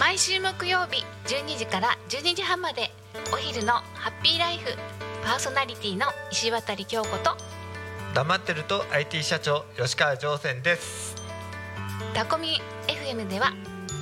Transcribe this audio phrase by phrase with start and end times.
[0.00, 2.90] 毎週木曜日12時から12時半まで
[3.32, 4.76] お昼のハッピーライフ
[5.24, 7.36] パーソナリティの石渡京子と
[8.14, 11.14] 黙ってると IT 社長吉川上泉です
[12.12, 13.52] タコミ FM では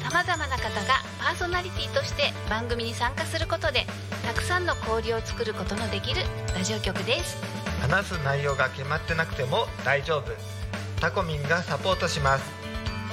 [0.03, 3.87] さまざまな方がパーソナリティとして番組に参加することで
[4.27, 6.23] たくさんの交流を作ることのできる
[6.55, 7.37] ラジオ局です
[7.83, 10.33] 話す内容が決まってなくても大丈夫
[11.01, 12.45] タコミンがサポートします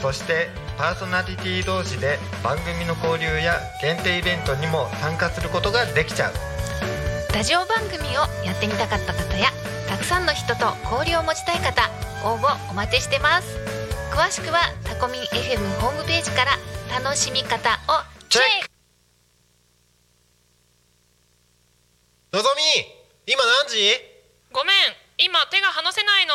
[0.01, 0.47] そして
[0.79, 6.33] パーソナリティ同士で番組の交流や限定イベントにも参加することができちゃう。
[7.35, 9.49] ラジオ番組をやってみたかった方や
[9.89, 11.83] たくさんの人と交流を持ちたい方
[12.23, 13.59] 応募お待ちしてます。
[14.15, 16.55] 詳しくはタコミン FM ホームページから
[17.03, 17.59] 楽しみ方
[17.91, 17.99] を
[18.29, 18.69] チェック。
[22.31, 22.63] のぞみ
[23.27, 23.99] 今何時？
[24.53, 24.75] ごめん
[25.17, 26.33] 今手が離せないの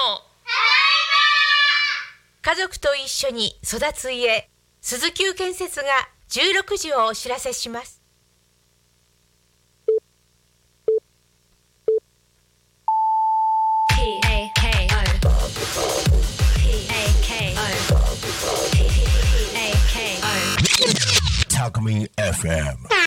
[2.44, 4.50] 家族と一緒に育つ家
[4.82, 5.86] 鈴木建設が
[6.28, 8.02] 16時をお知らせします。
[21.48, 23.03] タコミン FM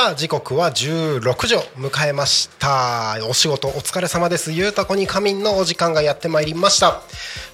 [0.00, 3.18] さあ時刻は16時を迎えました。
[3.28, 4.50] お仕事お疲れ様です。
[4.50, 7.02] ゆうたこに仮眠のお時間がやってまいりました。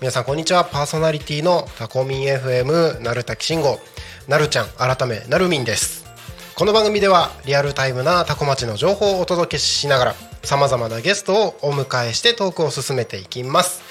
[0.01, 0.65] 皆さんこんにちは。
[0.65, 3.81] パーソナリティのタコミン FM なるたきしんご
[4.29, 6.07] なるちゃん改めなるみんです。
[6.55, 13.83] この番組ではリアルタイムなタコ町の情報をお届けしながらさまざまなゲストをお迎えしてトークを進めていきます。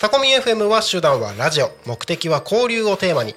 [0.00, 1.70] タコミン FM は手段はラジオ。
[1.86, 3.36] 目的は交流をテーマに。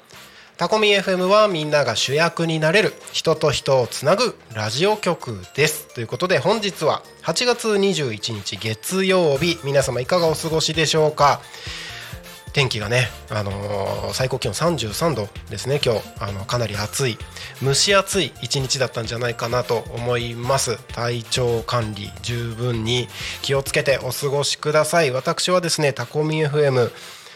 [0.61, 5.91] タコミ FM はみんなが主役になれる人と人をつなぐラジオ局です。
[5.95, 11.41] ということで本日は8月21日月曜日皆様いかがお過ごしでしょうか？
[12.53, 16.01] 天気がね、あのー最高気温33度ですね今日。
[16.19, 17.17] あのかなり暑い
[17.63, 20.77] 蒸し暑い一日だったんじゃないかなと思います。
[20.93, 23.07] 体調管理十分に
[23.41, 25.09] 気をつけてお過ごしください。
[25.09, 26.91] 私はですねタコミ FM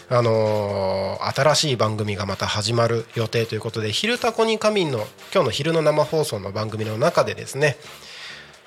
[0.09, 7.77] あのー新しい番組がまた始まる予定ということで「昼タコに仮眠」の今日の昼の生放送の番組の中でですね、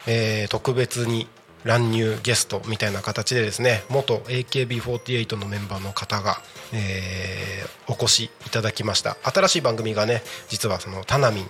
[0.06, 1.28] えー特別に
[1.64, 6.40] 乱入ゲストみたいな形でですね元 AKB48 のメンバーの方が、
[6.72, 9.16] えーお越しいただきました。
[9.22, 11.48] 新しい番組がね実はそのタナミン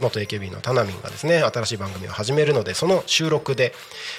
[0.00, 3.72] 元 AKB のタナミンがですね新しい番組を始めるのでその収録で、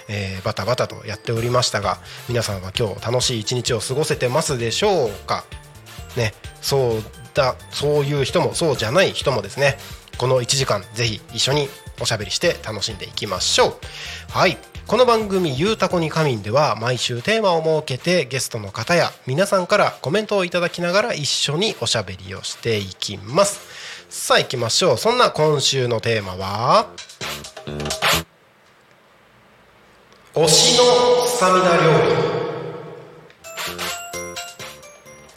[0.08, 5.46] えーバタバタとやっておりましたが皆さんは今日楽しい一日を過ごせてますでしょうか？
[6.18, 9.78] ねそうだそういう人もそうじゃない人もですね
[10.18, 11.70] この1時間ぜひ一緒に
[12.02, 13.78] おしゃべりして楽しんでいきましょう。
[14.32, 14.58] はい。
[14.88, 23.62] この番組「ゆうたこに仮眠」では毎週テーマを設けてゲストの方や皆さんからコメントをいただきながら一緒におしゃべりをしていきます。
[24.14, 24.98] さあ行きましょう。
[24.98, 26.90] そんな今週のテーマは
[30.34, 30.84] 推しの
[31.26, 32.22] スタミナ料理。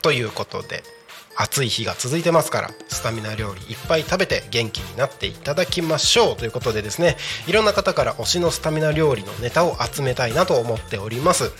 [0.02, 0.82] ということで
[1.36, 6.36] 暑い日が続いてますからスタミナ料理いっぱい食べて元気になっていただきましょう。
[6.36, 11.52] ということでですねいろんな方から推しのスタミナ料理のネタを集めたいなと思っております。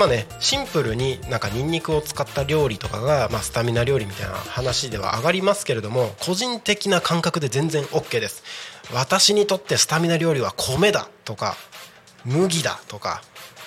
[0.00, 8.42] まあねシンプルになんかニンニクを使った料理とかが、まあ、スタミナ料理みたいな話では上がりますけれども個人的な感覚で全然 OK です。
[8.94, 11.54] 私にとってスタミナ料理は米だとか
[12.24, 13.20] 麦だとか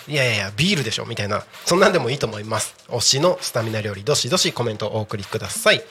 [0.07, 1.43] いやいやビールでしょみたいな。
[1.65, 2.75] そんなんでもいいと思います。
[2.89, 5.81] 推しのスタミナ料理どしどしコメントをお送りください。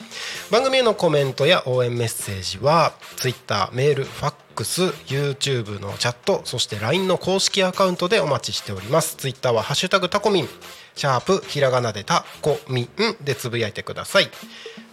[0.51, 9.15] 番組へのコメントや応援メッセージは Twitter メールファックス YouTube のチャットそして LINE の公式アカウントでお待ちしております。
[9.15, 10.49] Twitter は「ハッシュタグタコミン」
[10.95, 12.87] シャープひらがなでタコミン
[13.21, 14.29] でつぶやいてください。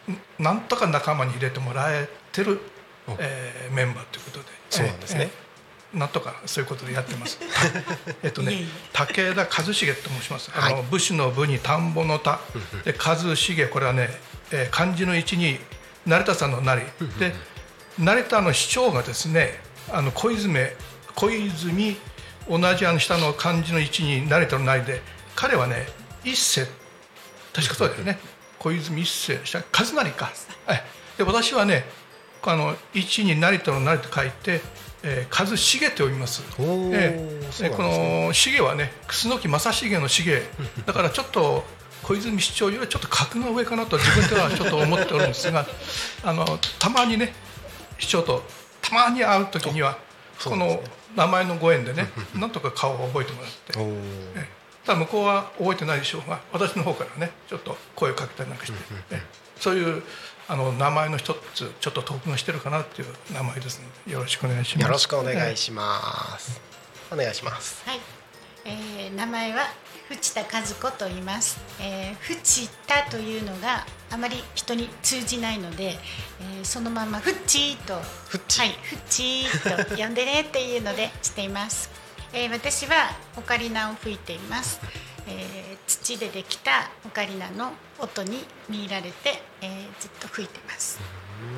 [0.09, 2.61] んなんとか仲間に入れてもらえてる、
[3.19, 4.45] えーメンバーということで。
[4.71, 5.31] そうなんですね。
[5.33, 5.42] えー
[5.95, 7.39] なんとかそういうことでやってます。
[8.23, 10.51] えっとね、武田一重と申します。
[10.55, 12.41] あの、はい武士の武に田んぼの田、
[12.85, 14.09] で一重これはね、
[14.51, 15.59] えー漢字の一に
[16.07, 16.87] 成田さんの成。
[17.19, 17.35] で
[17.99, 19.61] 成田の市長がですね、
[19.91, 20.59] あの小泉
[21.15, 21.97] 小泉
[22.49, 25.03] 同じあの下の漢字の一に成田の成で
[25.37, 25.87] 彼はね
[26.25, 26.67] 一世。
[27.53, 28.19] 確かそうだよね。
[28.59, 29.63] 小泉一世した。
[29.73, 30.33] 和成か。
[30.67, 30.85] はい。
[31.19, 31.85] で私はね
[32.45, 34.61] あの一に成田の成と書いて、
[35.05, 36.43] えー、一重と読みます。
[36.59, 37.71] ええそうなんですね。
[37.71, 40.43] この重はね楠木正成の重
[40.87, 41.65] だからちょっと
[42.03, 45.67] 小泉市長よりちょっと格が上かなと自分ではちょっと思っておるんですが
[46.25, 47.35] あのたまにね
[47.99, 48.45] 市長と
[48.81, 49.99] たまに会う時には
[50.43, 50.83] この
[51.15, 53.73] 名前のご縁でねなんとか顔を覚えてもらって。
[53.77, 58.79] ええただ向こうは覚えてないでしょうが私の方からねちょっと声をかけたりなんかして、
[59.13, 60.03] ええそういう
[60.53, 64.85] あの名前の一つちょっと得がしてるかなっていう名前ですのでよろしくお願いします。
[64.85, 66.61] よろしくお願いします。
[67.11, 67.83] お願いします。
[67.89, 68.01] はい、
[68.67, 69.63] えー名前は
[70.11, 71.59] 藤田和子と言います。
[71.81, 75.97] えー、藤田というのがあまり人に通じないので、
[76.43, 77.99] えーそのままフッチーと
[78.29, 78.97] フッチはい、フ
[79.71, 81.89] ッと呼んでねっていうのでしています。
[82.35, 82.95] えー私は
[83.39, 84.81] オカリナを吹いています。
[85.27, 90.99] えー土でできたオカリナの音に見入られて、えーずっと吹いてます。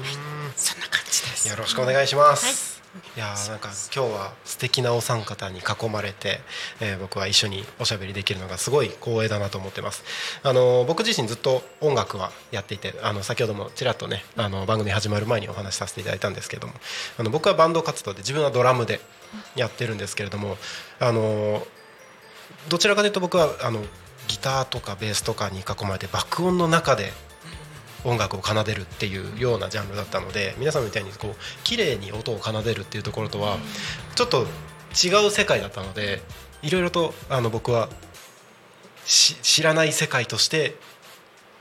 [0.03, 0.15] はい、
[0.57, 1.49] そんな感じです。
[1.49, 3.19] よろしくお願いします、はい。
[3.19, 6.41] い、やーなんか今日は素敵なお三方に囲まれて、
[6.81, 10.05] えー僕は一緒におしゃべりできるのがすごい光栄だなと思ってます。
[10.43, 16.75] あのー僕自身ずっと音楽はやっていてあの先ほどもちらっとねあの番組始まる前にお話しさせていただいたんですけども
[17.19, 19.01] あの僕はバンド活動で自分はドラムで
[19.57, 20.57] やってるんですけれども
[21.01, 21.67] あのー
[22.69, 23.81] どちらかというと僕はあの
[24.29, 27.13] ギターとかベースとかに囲まれて爆音の中で
[28.05, 33.57] 音楽を奏でるっていうようなジャンルだったので皆さんみたいにこう綺麗に音を奏でるっていうところとは
[34.15, 34.47] ちょっと
[34.95, 36.23] 違う世界だったので
[36.63, 37.89] いろいろとあの僕は
[39.07, 40.77] し知らない世界として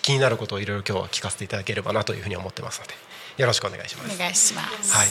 [0.01, 2.93] 気になることをいろいろ今日は聞かせていただければなというふうに思ってますので
[3.37, 4.15] よろしくお願いします。
[4.15, 4.93] お願いします。
[4.95, 5.07] はい、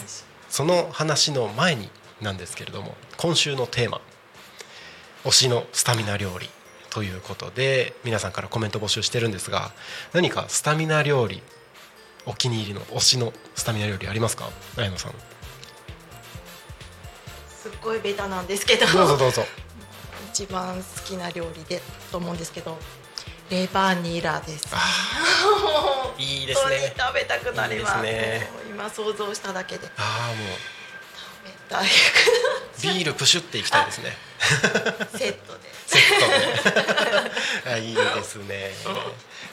[0.48, 4.00] その話の前になんですけれども今週のテーマ
[5.24, 6.48] 「推しのスタミナ料理」
[6.90, 9.72] ということで皆さんからコメント募集してるんですが
[10.12, 11.42] 何かスタミナ料理
[12.26, 14.50] お気に入りの推しのスタミナ料理ありますか？
[14.76, 15.12] 綾野さん。
[17.48, 18.86] すっごいベタなんですけど。
[18.86, 19.44] どうぞどうぞ。
[20.32, 22.78] 一番好きな料理でと思うんですけど
[23.50, 24.66] レバニラです。
[26.18, 28.02] いい本当に食べたくなります。
[28.02, 28.50] ね。
[28.68, 29.88] 今想像しただけで。
[29.96, 30.81] ああも食
[31.72, 34.16] べたいうビールプシュっていきたいですね。
[35.16, 35.60] セットで。
[35.86, 36.02] セッ
[36.64, 36.70] ト
[37.64, 37.70] で。
[37.72, 38.72] あいいですね。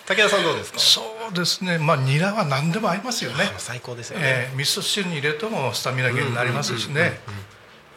[0.07, 0.79] 武田さんどうですか？
[0.79, 1.77] そうですね。
[1.77, 3.51] まあニラは何でも合いますよね。
[3.57, 7.19] 最高ですよね、えー味噌汁に入れてもスタミナ源になりますしね。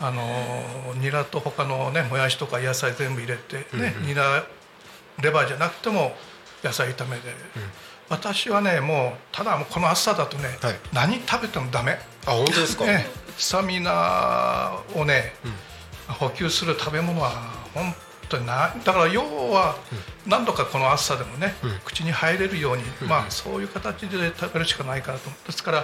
[0.01, 4.45] あのーニラと他のねもやしとか野菜全部入れてね、ニラ
[5.21, 6.15] レバーじゃなくても
[6.63, 7.35] 野菜炒めで、
[8.09, 10.77] 私はねもうただもうこの暑さだとね、はい。
[10.93, 15.35] 何食べてもダメ、あ本当ですか、ええスタミナをね、
[16.09, 17.31] 補給する食べ物は
[17.75, 17.95] 本
[18.29, 19.77] となだから要は
[20.27, 21.71] 何度かこの暑さでもね、うん。
[21.85, 23.09] 口に入れるように、うん。
[23.09, 25.81] まあそういう形で食べるしかないかなとですから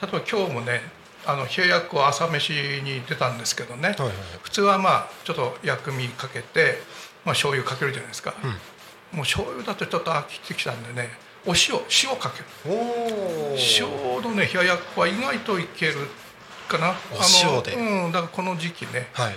[0.00, 0.80] 例えば今日もね
[1.26, 6.78] あの冷ややっこ朝飯に出たんですけどね、はいはい普通はまあちょっと薬味かけて、
[7.24, 8.34] まあ醤油かけるじゃないですか、
[9.12, 11.10] もう醤油だとちょっと飽きてきたんでね
[11.46, 11.78] お塩
[12.10, 12.44] 塩かける。
[12.66, 13.58] おー。
[13.84, 15.96] 塩のね冷ややっこは意外といける
[16.68, 16.90] かな。
[16.90, 16.94] お
[17.42, 17.74] 塩で。
[17.74, 19.08] うんだからこの時期ね。
[19.12, 19.36] はい。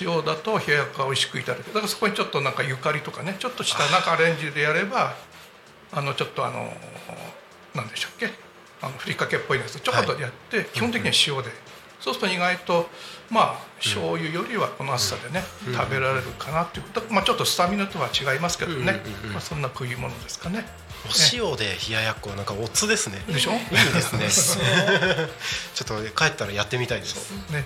[0.00, 1.74] 塩だと冷ややっこが美味しくいただける。
[1.74, 5.14] だからそこにちょっとなんかゆかりとかねちょっとしたなんかアレンジでやれば
[5.92, 6.72] あのちょっとあの
[7.74, 8.30] なんでしたっけ。
[8.82, 11.50] あのふりかけっぽいやつちょこっとやって、基本的には塩で、
[12.00, 12.88] そうすると意外と
[13.28, 15.74] まあ醤油よりはこの暑さでね、うん。
[15.74, 17.12] 食べられるかなっていうこと。
[17.14, 19.32] まあちょっとスタミナとは違いますけどね、うんうんうんうん。
[19.32, 20.66] まあ、そんな食い物ですかね。
[21.06, 23.22] お塩で冷ややっこはなんかおつですね。
[23.26, 23.52] でしょ？
[23.52, 23.58] いい
[24.20, 25.28] ですね。
[25.74, 27.30] ちょっと帰ったらやってみたいです。
[27.50, 27.64] ね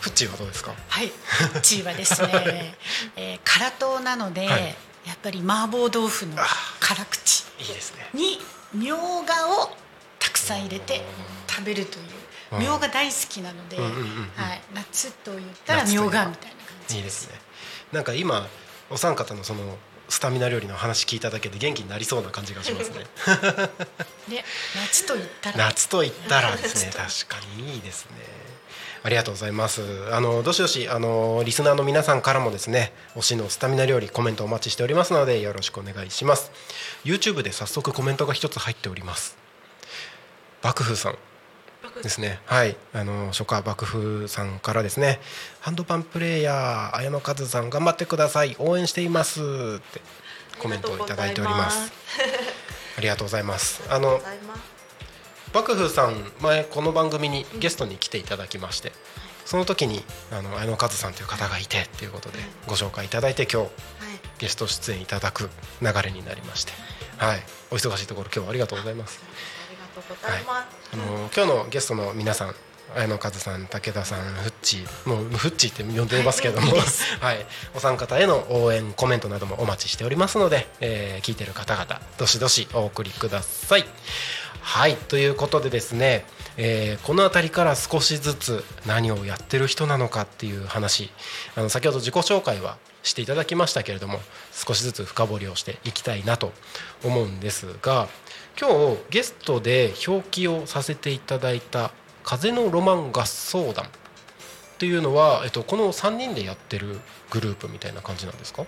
[0.00, 0.72] フッチーはどうですか？
[0.88, 2.76] はい、うちはですね、
[3.16, 4.76] えー、辛党なので、はい。
[5.06, 6.36] やっぱり麻婆豆腐の
[6.80, 8.38] 辛口いいですねに
[8.74, 9.74] みょうがを
[10.18, 11.02] たくさん入れて
[11.48, 12.04] 食べるという。
[12.04, 12.17] うん
[12.52, 13.88] みょうが大好きなので、はい、
[14.74, 17.34] 夏と言ったらみょうがみたいな感じいいですね。
[17.92, 18.46] なんか今
[18.90, 19.76] お三方のその
[20.08, 23.04] スタミナ料理の話聞いただけで元気になりそうな感じがしますね。
[24.28, 25.58] で 夏と言ったら。
[25.58, 26.92] 夏と言ったらですね。
[26.96, 28.12] 夏 確かにいいですね。
[29.02, 29.82] ありがとうございます。
[30.10, 36.50] あのどしどしあのリスナーの皆さんからもですね推しのスタミナ料理コメントお待ちしておりますのでよろしくお願いします。
[37.04, 39.36] YouTube で早速コメントが一つ入っております。
[40.62, 41.18] 幕府さん
[42.02, 42.40] ですね。
[42.46, 42.76] はい。
[42.92, 45.20] あの初夏幕府さんからですね
[45.60, 48.56] ハンドパンプレイヤー綾野和さん頑張ってください。
[48.58, 49.40] 応援しています。
[49.40, 49.44] っ
[49.92, 50.00] て
[50.58, 51.92] コメントをいただいております。
[52.96, 53.82] ありがとうございます。
[53.88, 54.20] あ の
[55.54, 58.92] 幕府さん前この番組にゲストに来ていただきまして
[59.46, 63.68] その時にあの綾野和さんという方がいてっていうことでご紹介いただいて今日はい。
[64.38, 65.50] ゲスト出演いただく
[65.82, 66.72] 流れになりまして。
[67.16, 67.42] はい。
[67.70, 69.20] お忙しいところ今日はありがとうございます
[70.08, 70.44] ありがとうござい。
[70.44, 72.54] ます、あの今日のゲストの皆さん
[72.96, 76.72] 綾野和さん武田さんフッチーもうフッチーって呼んでいますけれども、
[77.20, 83.84] はい、お三方への応援コメントなどもお待ちしておりますので、えー聞いてる方々どしどしお送りください。
[84.62, 84.96] はい。
[84.96, 86.24] ということでですね、
[86.56, 91.10] えーこの辺りから少しずつ何をやってる人なのかっていう話。
[91.56, 94.20] あの先ほど自己紹介はしていただきましたけれども
[94.52, 96.52] 少しずつ深掘りをしていきたいなと
[97.04, 98.08] 思うんですが
[98.60, 101.92] 今日ゲストで表記をさせていただいた
[102.24, 103.88] 「風のロマン合奏団」っ
[104.78, 107.00] ていうのは、えっと、この3人でやってる
[107.30, 108.64] グループみたいな感じなんですか？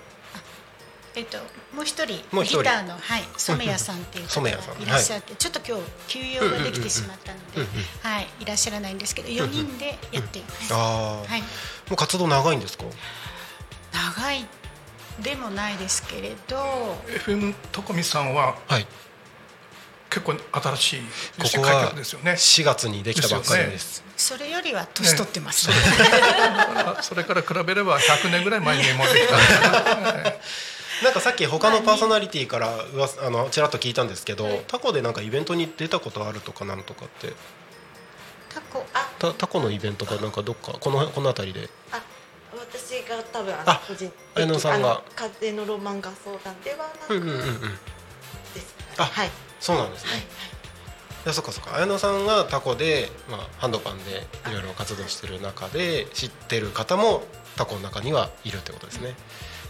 [1.17, 1.39] えっと、
[1.75, 2.23] もう一人ギ
[2.63, 4.53] ターの、はい、染谷さんっていう方がい。
[4.87, 7.63] らっしゃって、ちょっと今日休養ができてしまったので、
[8.03, 11.47] はい、いらっしゃらないんですけど4人でやっています、ああ、はい、も
[11.93, 12.85] う活動長いんですか？
[13.93, 14.47] 長い
[15.23, 16.57] でもないですけれど。
[17.07, 18.87] FM とこみさんははい。
[20.11, 21.01] 結構新しい
[21.39, 22.33] ここ開は拓ですよね。
[22.33, 25.75] 4月にできたばっかりでですそれよりは年取ってますね。
[25.99, 29.37] だからそれから比べれば100年ぐらい前にもできた。
[31.05, 34.65] なんかさっき他のパーソナリティから噂あのちらっと聞いたんですけど、はい。
[34.67, 37.33] タコでなんかイベントに出たことあるとかなんとかって。
[38.53, 38.85] タコ
[39.21, 41.71] たタコのイベントかなんかどっかこのこの辺りで。
[41.93, 42.10] あ私
[43.17, 44.91] が多分ああの個人綾野さんが。
[44.91, 47.61] あの風のロマン合奏団ではなくうんうんうんうん
[48.55, 49.31] です、あはい。
[49.59, 50.11] そうなんですね、
[51.27, 51.77] いやそっかそっか。
[51.77, 54.53] 綾野さんがタコで、まあ、ハンドパンでい。
[54.53, 57.23] ろいろ活動してる中で知ってる方も
[57.57, 59.15] タコの中にはいるってことですね。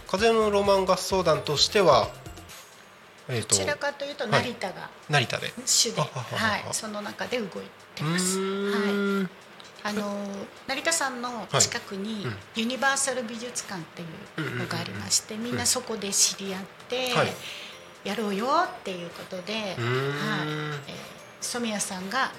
[0.07, 2.09] 風のロマン合奏団としては
[3.27, 4.43] えっ、どちらかというとはい。
[4.43, 5.53] 成田が成田で。
[5.65, 7.47] 主で、あははははい、その中で動い
[7.95, 8.39] てうます。
[8.39, 9.29] はい
[9.83, 10.25] あの
[10.67, 12.35] 成田さんの近くにうん。
[12.55, 17.33] ユニバーサル美術館っていうのがありましてみんなそこで知り合ってはい。
[18.03, 19.63] やろうよっていうことで、はい。
[19.65, 19.75] えー
[21.43, 22.31] 染谷さんが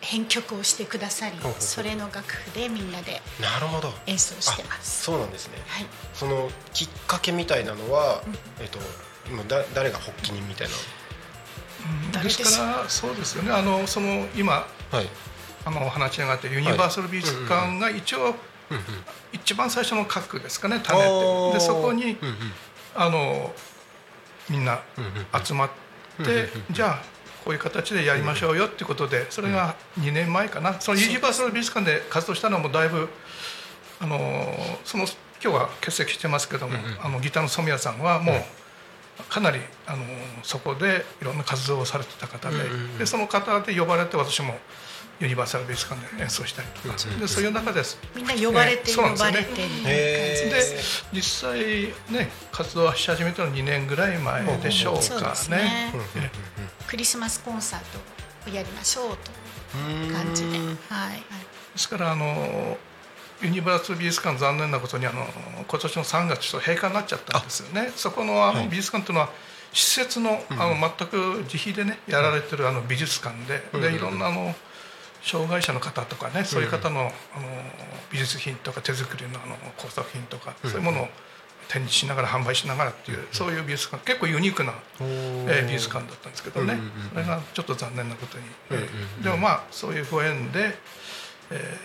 [0.00, 3.92] 編曲をしてくださりそれの楽譜でみんなでなるほど。
[4.06, 5.04] 演奏してます。
[5.04, 5.54] そうなんですね。
[5.68, 8.34] はい、そのきっかけみたいなのは、うん。
[8.60, 8.80] えっと
[9.48, 10.74] だ誰が発起人みたいな？
[10.74, 13.52] うん誰でですすからそうですよね。
[13.52, 15.06] あのその今はい。
[15.06, 15.08] あ
[15.70, 18.34] のお話がったユニバーサル美術館が一応
[19.32, 21.02] 一番最初の核ですかね種っ
[21.52, 22.16] てでそこに
[22.94, 23.52] あの
[24.48, 24.80] みんな
[25.42, 25.70] 集まっ
[26.18, 27.02] うんてじゃあ
[27.44, 30.80] こういう形でやりましょうよっていうことでそれが2年前かな。
[30.80, 33.08] そのユニバーサル美術館で活動したのはもうだいぶ
[34.00, 34.18] あの
[34.84, 35.04] その
[35.42, 40.04] 今日は欠席してますけどもあのギターの染谷さんはもうかなりあの
[40.42, 42.56] そこでいろんな活動をされてた方で
[42.98, 44.58] でその方で呼ばれて私も
[45.20, 47.98] ユニバーサル美術館で演奏したりとか、でそういう中です。
[48.14, 49.68] みんな呼ばれて、え呼ばれて。
[49.84, 50.48] で。
[51.12, 51.58] 実際
[52.10, 55.92] ね活動し始めたの2年ぐらい前でしょうそうかですね。
[56.86, 57.80] クリスマスコンサー
[58.44, 60.58] トをやりましょうという感じで、
[60.88, 61.16] はい。
[61.16, 61.22] で
[61.76, 62.78] すからあの
[63.42, 65.26] ユニバーサル美術館残念なことにあの
[65.68, 67.92] 今年の3月ちょっと閉館になっちゃったんですよね。
[67.96, 69.30] そこのあの美術館というのは
[69.72, 73.80] 施設のあの全く自費でねやられてるあの美術館で。
[73.80, 74.54] でいろんなあの
[75.28, 77.10] 障害者の方とかねそういう方のあの
[78.10, 81.08] 美術品とか手作りのあの工作品とかそういうものを
[81.68, 86.78] 展示しながら販売しながらっていうそういう美術館結構ユニークなえー美術館だったんですけどね、
[87.12, 90.74] それがちょっと残念なことに、えーでもまあそういうご縁で、
[91.50, 91.76] え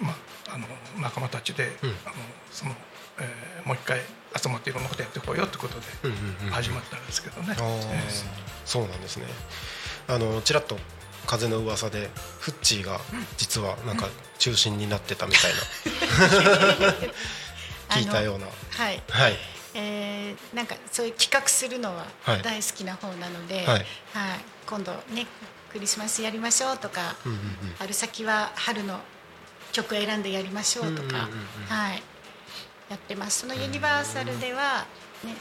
[0.00, 0.66] ーまあ、あの
[1.02, 2.14] 仲間たちで、あの
[2.50, 2.72] その
[3.18, 4.00] えーもう一回
[4.36, 5.86] 集まっていろんなことやっていこうよってことで
[6.50, 7.54] 始まったんですけどね。
[8.64, 9.26] そうなんですね。
[10.08, 10.78] あのちらっと
[11.26, 12.10] 風の噂で
[12.44, 13.00] フッチーが
[13.38, 14.06] 実はなんか
[14.38, 16.92] 中心になってたみたいな。
[17.96, 18.46] 聞いたような。
[18.46, 19.02] はい。
[19.08, 19.38] はい。
[19.72, 22.42] えーなんかそういう企画するのははい。
[22.42, 23.66] 大好きな方なので、はい。
[23.66, 23.86] はい、
[24.66, 25.26] 今度ね
[25.72, 27.74] クリスマスやりましょうとか、うんうんうん。
[27.78, 29.00] 春先は春の
[29.72, 31.66] 曲選んでやりましょうとか、うんうんうんうん。
[31.66, 32.02] はい、
[32.90, 33.40] やってます。
[33.40, 34.84] そのユニバーサルでは
[35.24, 35.34] ね、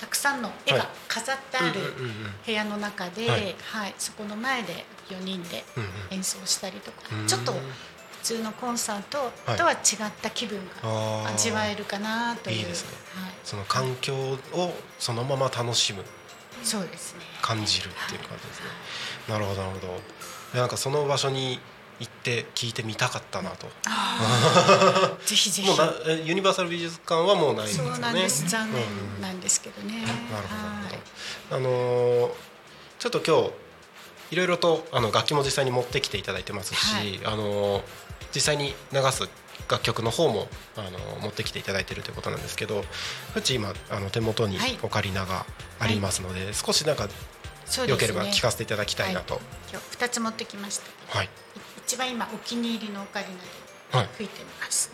[0.00, 1.80] たくさんの絵が飾ってある
[2.46, 3.90] 部屋の中で、ははい。
[3.90, 5.64] い、そこの前で4人で
[6.10, 7.26] 演奏したりとか、うん。
[7.26, 7.58] ちょっと普
[8.22, 9.56] 通のコンサートはい。
[9.56, 9.78] とは違っ
[10.22, 10.86] た気分あ
[11.24, 11.34] がー。
[11.34, 12.56] 味わえるかなという。
[12.58, 12.90] いいですね。
[13.22, 14.38] はい、その環境を
[14.98, 16.04] そのまま楽しむ。
[16.62, 17.20] そうですね。
[17.42, 18.66] 感じるっていう感じですね。
[19.28, 20.00] なるほどなるほど。
[20.52, 21.60] でなんかその場所に
[22.00, 23.66] 行って聞いてみたかったなと
[25.26, 25.68] ぜひぜひ。
[26.24, 28.44] ユニバーサル美術館はもうないんですよねそうなんです。
[28.48, 30.02] 残うん念なんですけどね。
[30.02, 30.14] なる
[31.50, 32.30] ほどあのー
[32.98, 33.52] ちょっと今日
[34.32, 37.82] いろいろとあの楽器も実際に持ってきていただいてますし、はいあのー
[38.34, 39.28] 実際に流す
[39.70, 42.84] 楽曲の方もあのー持ってきていただいているということなんですけど
[43.34, 45.46] うち今あの手元にはいオカリナが
[45.78, 47.12] ありますので、少しなんかね。
[47.86, 49.40] よければ聞かせていただきたいなと。
[49.70, 51.18] 今日二つ持ってきました。
[51.18, 51.28] はい、
[51.88, 53.26] 一番今お気に入りのオカリ
[53.92, 54.08] ナはい。
[54.08, 54.92] で吹いてみます？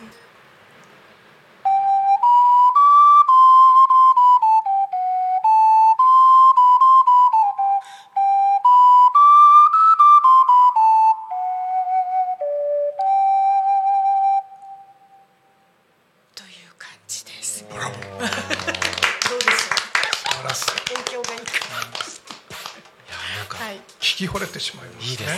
[23.51, 23.81] はい。
[23.99, 25.11] 聞き惚れてしまいますね。
[25.11, 25.31] いいです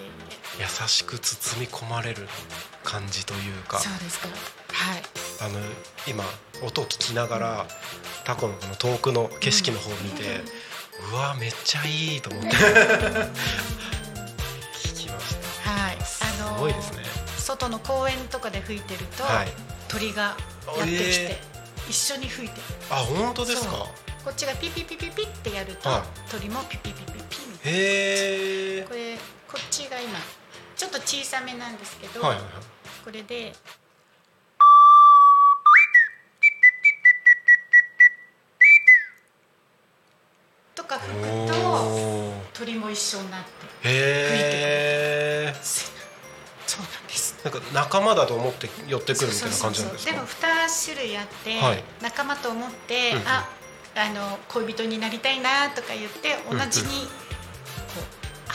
[0.00, 0.05] ね
[0.58, 2.26] 優しく包み込まれる
[2.82, 3.68] 感じというえ。
[3.68, 4.28] かそうですか。
[4.28, 5.02] はい。
[5.40, 5.60] あの
[6.08, 6.24] 今
[6.66, 7.66] 音を聞きながら
[8.24, 10.40] タコのこの遠くの景色の方を見て、
[11.12, 12.54] うわめっちゃいいと思って聞
[14.94, 15.96] きましたはい。
[16.00, 16.24] あす
[16.58, 17.02] ごいですね
[17.36, 19.48] 外の公園とかで吹いてると、はい
[19.88, 20.36] 鳥が
[20.78, 21.40] やってきて、え
[21.88, 22.62] 一緒に吹いてる。
[22.90, 23.86] あ本当ですか？
[24.24, 27.18] こっちがピピピピピってやると、はい鳥もピピピピピ
[27.52, 28.88] みたいへえな。
[28.88, 29.16] これ
[29.46, 30.18] こっちが今
[30.76, 32.40] ちょっと小さめなんですけど、はいはい。
[32.42, 32.52] はい
[33.04, 33.52] これで。
[40.74, 43.48] とか吹くと鳥も一緒になって
[43.88, 45.54] へえ
[46.66, 47.36] そうなんです。
[47.44, 50.12] なんか仲間だと思って寄ってくるみたいな感じなんですか？
[50.12, 51.84] でも2種類あって、はい。
[52.02, 53.28] 仲間と思って、うんうん。
[53.28, 53.48] あ
[53.94, 57.25] あの恋人になりたいなとか言って同じにこう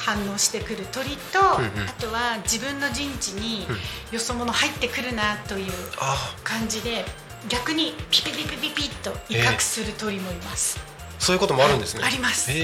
[0.03, 1.87] 反応してくる鳥と、うんうん。
[1.87, 3.67] あとは自分の陣地に
[4.11, 6.35] よそ者入ってくるなというあ。
[6.43, 7.05] 感じで
[7.47, 10.79] 逆にピピピピピピッと威嚇する鳥もいます。
[11.19, 12.01] そういうこともあるんですね。
[12.03, 12.49] あります。
[12.49, 12.59] はい、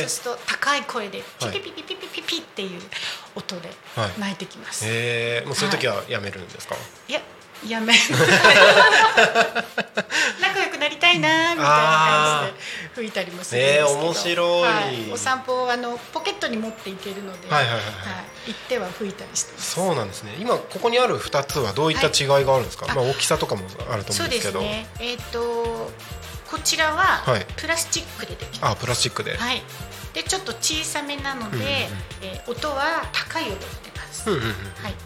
[0.00, 2.80] そうすると高い声でピはいピピピピピピピっていう
[3.34, 4.20] 音ではい。
[4.20, 4.84] 鳴いてきます。
[4.86, 6.76] へえもうそういう時はやめるんですか、
[7.08, 7.20] いや、
[7.66, 7.94] やめ。
[10.40, 11.70] 仲良くなりたいなみたいな
[12.44, 12.58] 感じで
[12.94, 13.98] 吹いたりもするんですけど。
[13.98, 17.94] えー面白いはい、お散歩をあのポケットに持っていけるので、はいはいはいはい
[18.48, 19.60] 行っては吹いたりして。
[19.60, 25.06] そうなんですね今ここにある2つはどういった違いがあるんですか、はいまあ、大きさとかもあると思そううんでけどですすね。
[25.10, 25.90] えっ、と
[26.50, 29.62] こちらははいプラスチックでできてますあプラスチックで、はい。
[30.14, 31.68] でちょっと小さめなので、うんうんうん
[32.22, 34.30] えー音は高い音が出ます。
[34.30, 34.54] うんうんうんは
[34.88, 34.92] い。
[34.92, 34.96] で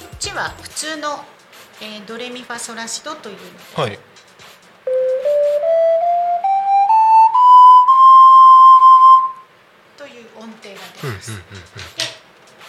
[0.00, 1.24] こっちは普通の、
[1.84, 3.36] えードレミファソラシドという。
[3.74, 3.98] はい。
[9.96, 11.36] という音程が出うんうんます。
[11.36, 11.42] で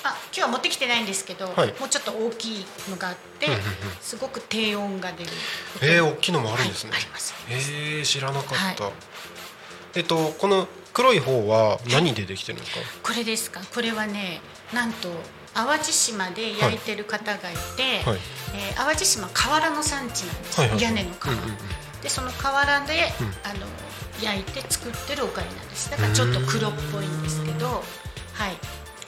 [0.04, 1.68] あ今日は持ってきてないんですけど、はい。
[1.80, 3.66] もうちょっと大きいのがあって、うんうんうん。
[4.02, 5.30] すごく低音が出る。
[5.84, 7.36] えー、大きいのもあるんですね、はいあります。
[7.52, 8.92] えー、知らなかった、は
[9.94, 12.80] えっとこの黒い方は何でできてるんですか？
[13.04, 13.62] これですか？
[13.76, 14.42] これはね
[14.74, 15.10] なんと
[15.54, 18.20] 淡路島で焼いてる方がいて、はい。
[18.56, 20.82] えー淡路島瓦の産地なんです、はいはい。
[20.82, 21.58] 屋根の瓦、うんうんうん。
[22.02, 23.28] でその瓦で、うん。
[23.50, 23.66] あの
[24.22, 25.90] 焼いて作ってるおかりなんです。
[25.90, 27.68] だからちょっと黒っぽいんですけど
[28.34, 28.58] はい。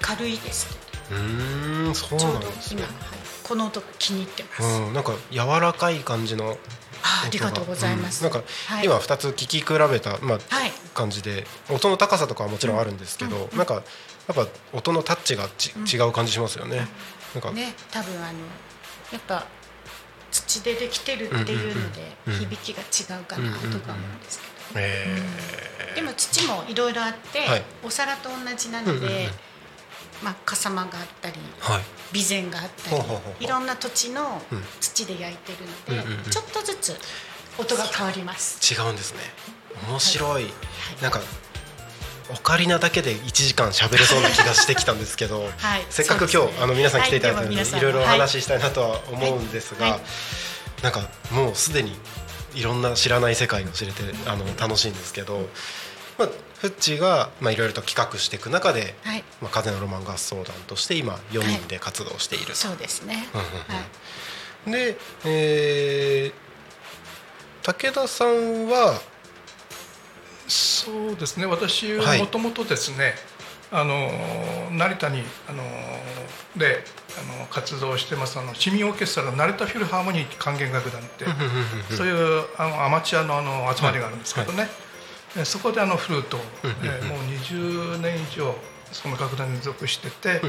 [0.02, 0.68] 軽いです。
[1.12, 2.82] うーんそうちょうどなんですね。
[2.82, 4.94] 今、はい、この音が気に入ってます、うん。
[4.94, 6.58] なんか柔らかい感じの
[7.04, 8.32] あありがとうございます、うん。
[8.32, 8.86] なんかはい。
[8.86, 10.72] 今2つ聞き比べたまあはい。
[10.94, 13.84] 感じで音の高さとかはもちろんあるんですけどなんか
[14.28, 16.88] やっぱ音のタッチがち違う感じしますよね。
[17.34, 17.52] なんか。
[17.52, 18.40] ね多分あの
[19.12, 19.46] やっぱ
[20.32, 25.18] 土でできてるっていうので響きが違うかなとか思うんですけど、え
[25.96, 27.64] でも土もいろいろあって、はい。
[27.84, 29.30] お皿と同じなので、
[30.22, 31.84] まあ笠間があったりーはい。
[32.18, 34.64] 備前があったりいろんな土地のうん。
[34.82, 35.54] 土で焼いて
[35.90, 36.96] るので、ちょっとずつ
[37.58, 38.74] 音が変わります。
[38.74, 39.20] 違うんですね。
[39.88, 40.48] 面白い。
[41.02, 41.22] なんか
[42.32, 49.92] オカリナだけで1時間喋れそうな気がしてきたんですけど、 はいせっかく今日、ねあの皆さん来ていただいたので、はいいろいろお話ししたいなとは思うんですが、はい。
[49.92, 50.02] はい
[50.82, 51.98] なんかもうすでに
[52.54, 55.50] いろんな知らない世界が知れてあの楽しいんですけど、
[56.18, 63.28] まあ、フッチがまあいろいろと企画していく中で、はい、まあ、風のロマン合奏団として今4人で活動していると、そうですね。
[64.68, 66.46] で、えー
[67.66, 69.02] 武田さんは
[70.48, 71.46] そうですね。
[71.46, 72.20] 私ははい。
[72.20, 73.16] もともとですね、
[73.72, 74.10] あの
[74.72, 75.64] 成田にあの
[76.56, 76.84] で
[77.20, 81.26] あの活動してますあの市民オーケストラの成田フィルハーモニー管弦楽団って
[81.96, 84.68] そういうあのアマチュアのあの集まりがあるんですけどね、
[85.38, 86.40] えそこであのフルートを、
[86.84, 88.56] えもう20年以上
[88.92, 90.42] その楽団に属してて、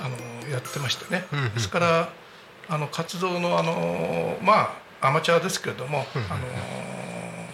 [0.00, 2.08] あのやってましてね、ですから
[2.68, 6.46] あの活動のあのまあアマチュアですけれども、あの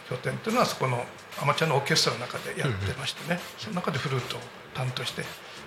[0.09, 1.05] 拠点っていうのはそこの
[1.41, 4.41] アマチュアのオーケストラの中でやってましてね、その中でフルートを
[4.75, 5.23] 担当して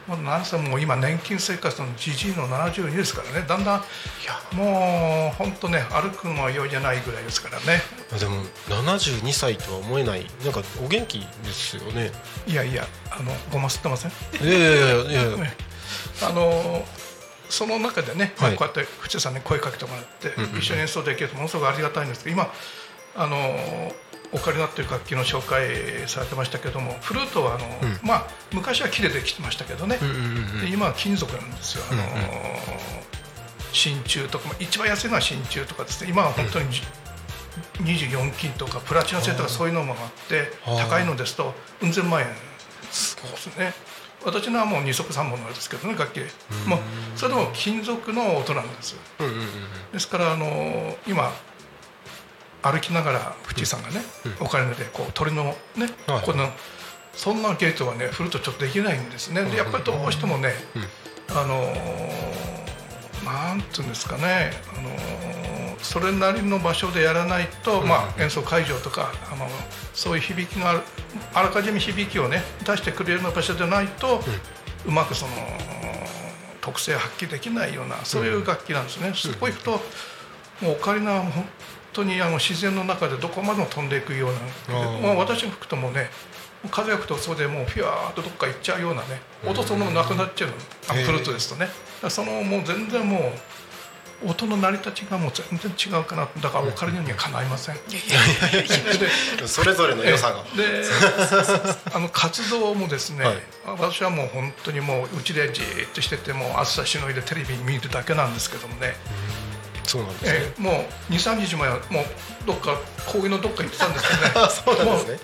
[0.08, 3.84] もうなんせもう今年金生活のじじいの72ですからねだんだん
[4.56, 7.82] もう本当ね歩くのは容易じゃないぐらいですからね。
[8.20, 12.12] でも72歳とは思えないなんかお元気ですよね。
[12.46, 14.12] いやいやあのごますってません？
[14.46, 15.54] いやいやいや
[16.28, 16.86] あの
[17.50, 18.56] その中でね、はい。
[18.56, 22.52] こうやって藤田さんに声かけてもらって、一緒に演奏できるとものすごくありがたいんですけど今
[23.16, 23.94] あの
[24.34, 28.00] オカリナっていう楽器の紹介されてましたけどもフルートはあの、うん。
[28.08, 31.84] まあ昔は木でできてましたけどね、うんうんうんで今は金属なんですよ。
[31.92, 32.14] あのうんうん
[33.74, 36.10] 真鍮とかも一番安いのは真鍮とかですね。
[36.12, 36.84] 今は本当にじ、
[37.82, 42.28] 24金とかプラチナ製とかそういうのもあってはあ高いのですとうん千万円。
[42.28, 42.34] で
[42.92, 43.18] す
[43.58, 43.74] ね。
[44.26, 46.20] 私のはもう二足三本のあれですけどね楽器。
[46.68, 46.80] もう
[47.16, 49.48] それでも金属の音なんですうんうんうん。
[49.92, 51.32] ですからあの今
[52.64, 54.02] 歩きながら藤井さんがね、
[54.40, 55.54] お金でこう鳥のね、
[56.08, 56.50] はいこの
[57.14, 59.44] そんなゲートはねフルートちょっとできないんですね。
[59.44, 60.54] でやっぱりどうしてもね、
[61.30, 65.34] あのーなんていうんですかね、あのー
[65.84, 69.48] それなりの場所でやらないと、まあ、演奏会場とかあの
[69.94, 70.80] そういう響きがある
[71.34, 74.22] あらかじめ響きをね出してくれるような場所でないと、
[74.86, 75.34] うまくその
[76.62, 79.12] 特性を発揮できないようなそういう楽器なんですね。
[79.14, 79.72] そこ行くと
[80.62, 81.46] もうオカリナは本
[81.94, 84.80] 当にあの自然の中でどこまでも飛んでいくような。
[85.02, 86.10] まあ、私が吹くともうね
[86.72, 90.56] 風が吹くとそこでもうフィワーっとどっか行っちゃうようなね音そのままなくなっちゃうの。
[90.90, 91.66] あのへーフルートですとね。
[91.66, 93.22] だからそのもう全然もう
[94.26, 96.28] 音の成り立ちがもう全然違うかな。
[96.42, 97.76] だからオカにはかないません。
[97.76, 100.44] でそれぞれの良さが。
[100.56, 100.84] で
[101.94, 103.38] あの活動もですね、はい。
[103.66, 108.96] 私はもう本当にもううちでじーっとしててもう暑さしのいでテレビ見るだけなんですけどもね、
[109.84, 110.32] そうなんですね。
[110.34, 112.06] えーもう23日前はもう
[112.46, 114.32] どっか公園のどっか行ってたんですけどね。
[114.36, 115.14] あ そうなんですね。
[115.14, 115.20] もう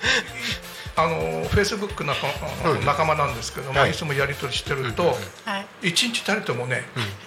[0.99, 2.27] あのフェイスブック仲,、
[2.69, 3.91] うん仲間なんですけども、はい。
[3.91, 5.89] い、つもやり取りしてると、はい。
[5.89, 6.83] 一日たりともね、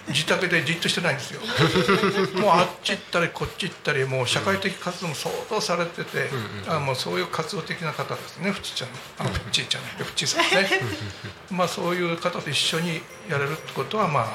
[0.09, 1.41] 自宅でじっとしてないんですよ。
[2.39, 6.29] もうあっち行ったりこっち行ったりもう社会的活動も相当されてて、
[6.67, 9.87] あもうそういう活動的な方ですねふちちゃんあのふっちーちゃんね。
[9.97, 10.69] ふっちーさんね。
[11.49, 14.25] まあそういう方と一緒にやれるってことはまあ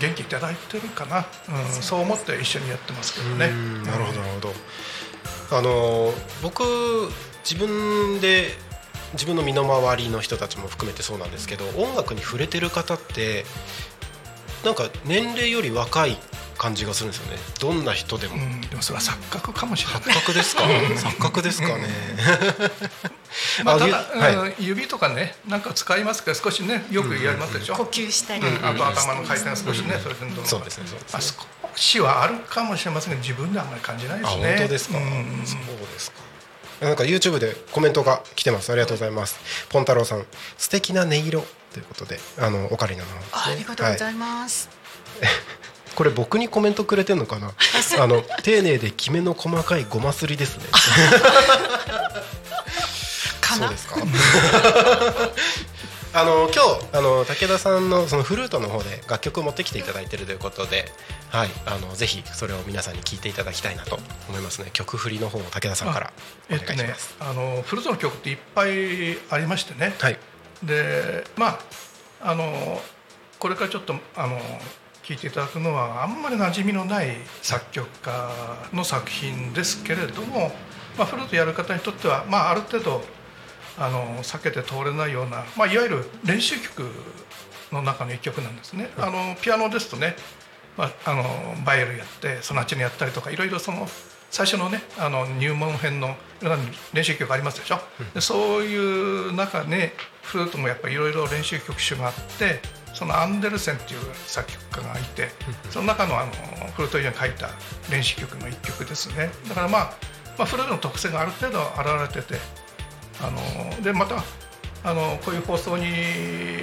[0.00, 3.46] 元気いただいてるかな、うん、そう思って一緒にやってますけどね。
[3.46, 3.82] うん。
[3.84, 4.52] なるほどなるほど。
[5.50, 6.64] あの僕
[7.48, 8.48] 自分で
[9.12, 13.44] 自分の身の回りの人たちも含めてそうなんですけど音楽に触れてる方って
[14.64, 16.18] なんか年齢より若い
[16.58, 17.38] 感じがするんですよね。
[17.60, 20.02] どんな人でも、うん、でもそれは錯覚かもしれない。
[20.02, 20.62] 錯覚ですか？
[20.64, 21.88] 錯覚ですかね？
[23.64, 24.34] まあ、たゆだ、はい。
[24.36, 30.26] うん指とかねなんか使いますけど少しねよくやりますでしょ、呼吸したり、うんあと頭の回転が少しね、それでど。
[30.26, 31.18] んどんそうですねそうですね。
[31.18, 33.14] あ少しはあるかもしれません。
[33.14, 35.42] が自分ではあんまり感じないですあね本当ですか、うん。
[35.46, 36.16] そうですか。
[36.80, 38.70] なんか YouTube でコメントが来てます。
[38.70, 39.38] ありがとうございます。
[39.68, 40.26] ポン太郎さん。
[40.58, 43.20] 素敵な音色ということであのオカリナのね。
[43.32, 44.68] ありがとうござはいます。
[45.96, 47.52] これ僕にコメントくれてんのかな？
[47.98, 50.64] あの丁寧できめの細かいごますりですね。
[53.40, 53.66] かな？
[53.66, 53.96] そうですか？
[56.14, 60.90] あの今日あの武田さんのそのフルートの方で楽曲を持ってきていただいているということで、
[61.30, 63.98] はい、あのぜひそれを皆さんに聞いていただきたいなと
[64.30, 64.70] 思いますね。
[64.72, 66.12] 曲振りの方を武田さんから
[66.50, 70.18] おえっとね願いします、あのフルートの曲っていっぱいありましてね、はい。
[70.62, 71.58] でま
[72.22, 72.80] ああの
[73.38, 74.40] これからちょっとあの
[75.06, 78.28] 聴いていただくのはあんまり馴染みのない作曲家
[78.72, 80.50] の作品ですけれども、
[80.98, 83.02] まあ、フルートやる方にとっては、まあ、ある程度
[83.78, 86.90] あの避けて通れないような、まあ、いわゆる練習曲
[87.70, 88.90] の中の一曲なんですね。
[88.98, 90.16] あのピアノですとね、
[90.76, 91.22] まあ、あの
[91.64, 93.86] バイエルやってソナチネやったりとかいろいろその
[94.30, 97.78] 最初のねあの入門編のいろんな練習曲ありますでしょ、
[98.12, 102.60] でそういう中でフルートもやっぱりいろいろ練習曲集があって
[102.96, 105.28] そのアンデルセンっていう作曲家がいて
[105.70, 106.32] その中のあの
[106.72, 107.50] フルートに書いた
[107.90, 109.30] 練習曲の一曲ですね。
[109.48, 109.92] だからまあ、
[110.38, 112.40] まあ、フルートの特性がある程度現れてて
[113.22, 114.24] あのでまた
[114.82, 115.84] あのこういう放送に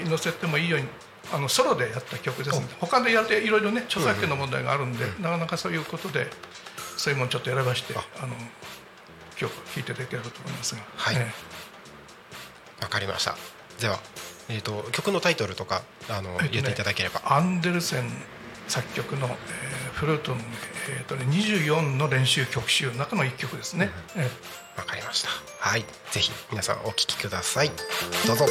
[0.09, 0.87] 載せてもいいように
[1.31, 6.27] あのソロでやった曲ですので他でやっていろいろね著作権の問題があるんで、なかなかそういうことで
[6.97, 8.25] そういうものちょっと選ばしてあ。
[8.25, 8.33] の
[9.39, 11.15] 今日聴いていただければと思いますが、はい。
[11.17, 11.27] え。
[12.81, 13.35] わかりました。
[13.79, 13.99] では、
[14.49, 17.21] えー、と曲のタイトルとかあの、えっとね言っていただければ。
[17.25, 18.09] アンデルセン
[18.67, 20.37] 作曲の、えーフルートの、
[20.89, 23.89] えーとね、24の練習曲集の中の1曲ですね。
[24.15, 24.29] え
[24.75, 24.79] え。
[24.79, 25.29] わかりました。
[25.59, 25.85] はい。
[26.11, 27.71] ぜひ皆さんお聴きください。
[28.27, 28.45] どうぞ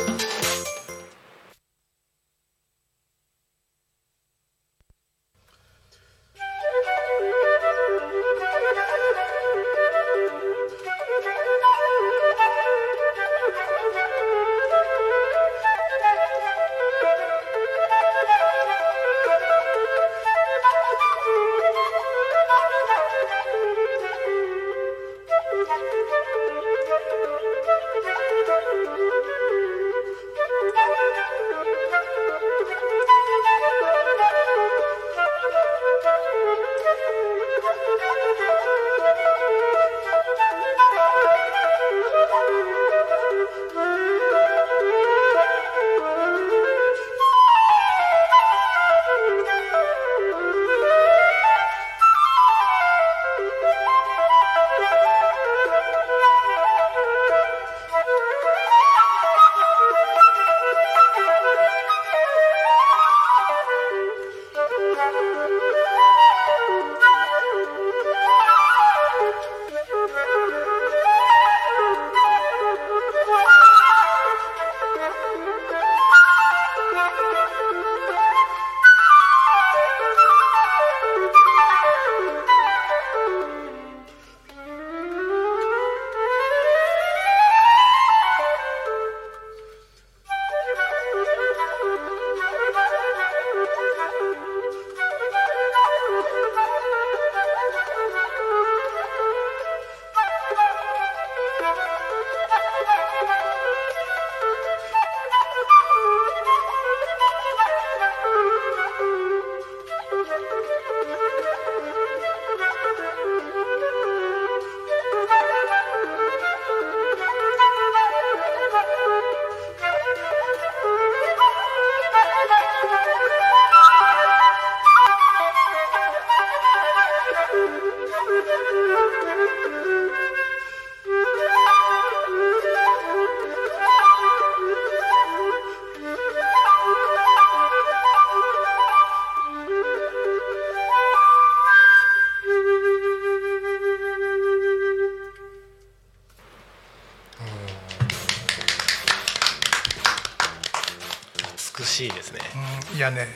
[153.03, 153.27] やね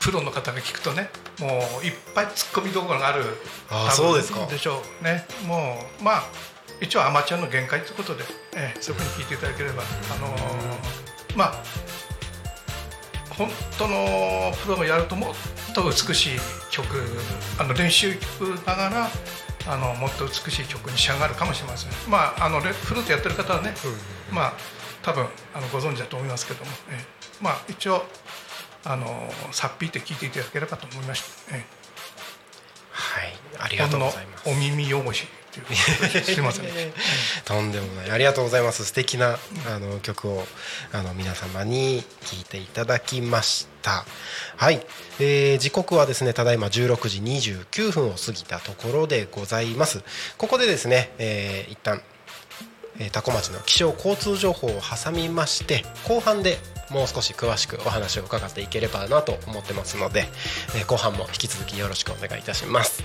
[0.00, 3.24] プロの方が聞くとねもういっぱいツッコミどころがある
[3.70, 4.44] あそうですか。
[4.46, 5.26] でしょうね。
[5.46, 6.22] もうまあ
[6.80, 8.24] 一応アマチュアの限界ということで、
[8.56, 11.62] ええそこに聞いていただければあのーまあ
[13.38, 13.48] 本
[13.78, 16.38] 当のプロがやるともっと美しい
[16.70, 16.86] 曲
[17.58, 19.08] あの練習曲ながら
[19.68, 22.10] あのもっと美しい曲に仕上がるかもしれません。
[22.10, 23.72] まああのレフルートやってる方はね、
[24.32, 24.52] まあ
[25.02, 27.04] 多分あのご存知だと思いますけども、ええ。
[27.40, 28.04] まあ一応
[28.84, 29.06] あの
[29.52, 31.64] さっぴいて聞いていただければと思いました、え
[32.90, 33.32] はい。
[33.58, 34.48] ありがとうございます。
[34.48, 36.64] お耳汚しっていうすいません。
[37.44, 38.10] とんでもない。
[38.10, 38.84] ありがとうございます。
[38.84, 40.46] 素敵なあの曲を
[40.92, 44.04] あの皆様に聴いていただきました。
[44.56, 44.84] はい、
[45.18, 50.02] えー時刻はですねただいま16時29分を過ぎたところでございます。
[50.38, 52.11] ここでですね、えー一旦えー
[53.10, 56.58] 多古町の気象交通情報を挟みまして後半で
[56.90, 60.26] もう少し詳しくお話を伺っていければなと思ってますので、
[60.76, 63.02] え後半も引き続きよろしくお願いいたします。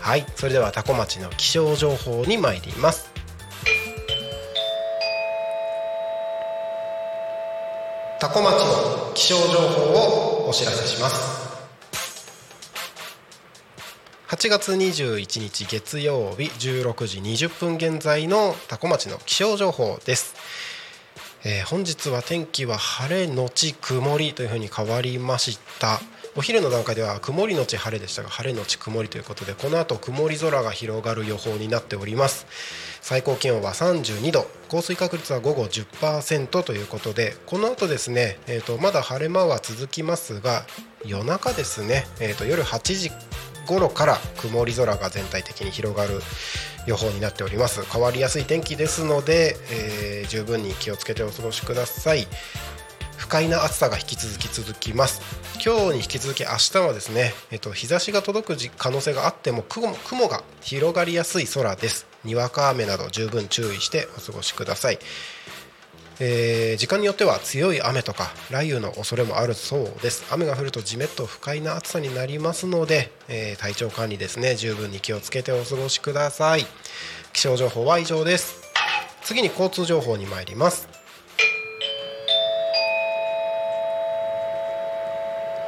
[0.00, 3.10] はいそれでは多古町の気象情報に参ります。
[8.20, 11.49] 多古町の気象情報をお知らせします。
[14.30, 20.36] 8月21日月曜日16時20分現在の多古町の気象情報です、
[21.44, 25.98] えー本日は天気は晴れのち曇りというふうに変わりました。
[26.36, 32.46] お昼の段階では曇りのち晴れでしたが晴れのち曇りということでこの後曇り空が広がる予報になっております。
[33.00, 40.66] 最高気温は32度降水確率は午後10%ということでこの後ですね、えー、とまだ晴れ間は続きますが
[41.04, 43.10] 夜中ですね、えー、と夜8時
[43.70, 46.20] 頃から曇り空が全体的に広がる
[46.86, 47.84] 予報になっております。
[47.84, 52.26] 変わりやすい天気ですので、えー十分に気をつけてお過ごしください。
[53.16, 55.22] 不快な暑さが引き続き続きます。
[55.64, 62.06] 今日に引き続き明日はですね、えっと、日差しが届く可能性があっても雲雲が広がりやすい空です。
[62.24, 64.98] にわか雨など十分注意してお過ごしください。
[66.22, 70.24] えー時間によっては強い雨とか雷雨の恐れもあるそうです。
[70.30, 74.54] 雨が降るとじめっと不快な暑さになりますので、えー体調管理ですね。
[74.54, 76.66] 十分に気をつけてお過ごしください。
[77.32, 78.60] 気象情報は以上です。
[79.22, 80.88] 次に交通情報に参ります。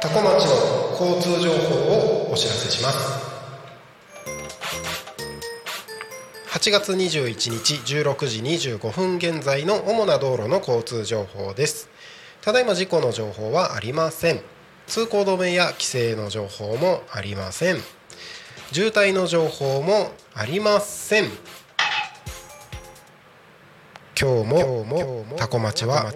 [0.01, 3.32] 多古町の交通情報をお知らせします。
[6.63, 11.89] 8月21日16時25分現在の主な道路の交通情報です。
[12.39, 14.39] ただいま事故の情報はありません。
[14.87, 17.79] 通行止めや規制の情報もありません。
[18.71, 21.25] 渋滞の情報もありません。
[24.17, 26.13] 今日も今日もタコ町は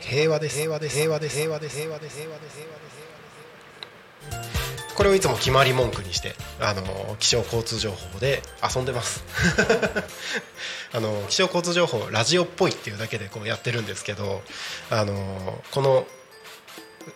[0.00, 0.60] 平和です。
[0.60, 0.96] 平和です。
[0.96, 1.36] 平和です。
[1.36, 1.76] 平和です。
[1.76, 2.16] 平和です。
[2.16, 2.87] 平和です
[4.98, 8.42] これをいつも決まり文句にしてあの気象交通情報で
[8.74, 9.22] 遊んでます。
[10.92, 14.42] あの気象交通情報ラジオっぽいっていうだけでこうやってるんですけど
[14.90, 16.04] あのこの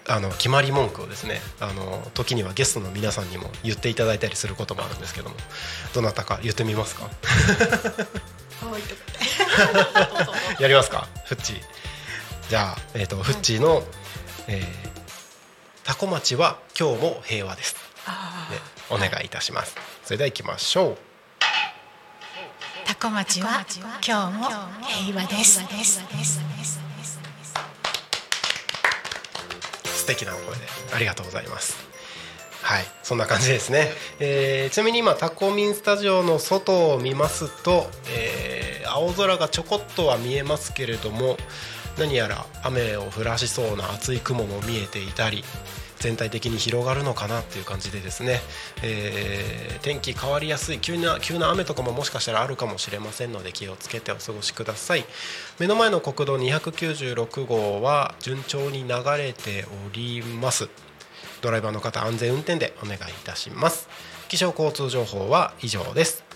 [0.06, 5.34] あの決まり文句をですねあの時にはゲストの皆さんにも言っていただいたりすることもあるんですけども
[5.92, 7.10] どなたか言ってみますか？
[10.60, 11.08] やりますか？
[11.24, 11.60] フッチー
[12.48, 13.82] じゃあ、えーとフッチーの、
[14.46, 14.91] えー
[15.84, 17.80] タコ町は今日も平和です、ね、
[18.90, 19.74] お願いいたします。
[20.04, 20.96] それでは行きましょう。
[22.86, 23.64] タコ町は
[24.06, 24.44] 今日も
[24.82, 25.60] 平和です。
[29.84, 30.62] 素敵なお声で
[30.94, 31.76] ありがとうございます。
[32.62, 33.90] はいそんな感じですね、
[34.20, 41.38] えーちなみに今タコミンスタジオの外を見ますと、えー青空がちょこっとは見えますけれども
[41.98, 45.44] 何やら雨を降らしそうな厚い雲も見えていたり
[45.98, 48.40] 全体的に広がるのかなっていう感じでですね、
[48.82, 55.04] えー天気変わりやすい急な急な雨とかももしかしたらあるかもしれませんので気をつけてお過ごしください。
[55.58, 60.68] 目の前の国道296号は順調に流れております。
[61.40, 63.88] ドライバーの方安全運転でお願いいたします。
[64.28, 66.31] 気象交通情報は以上です。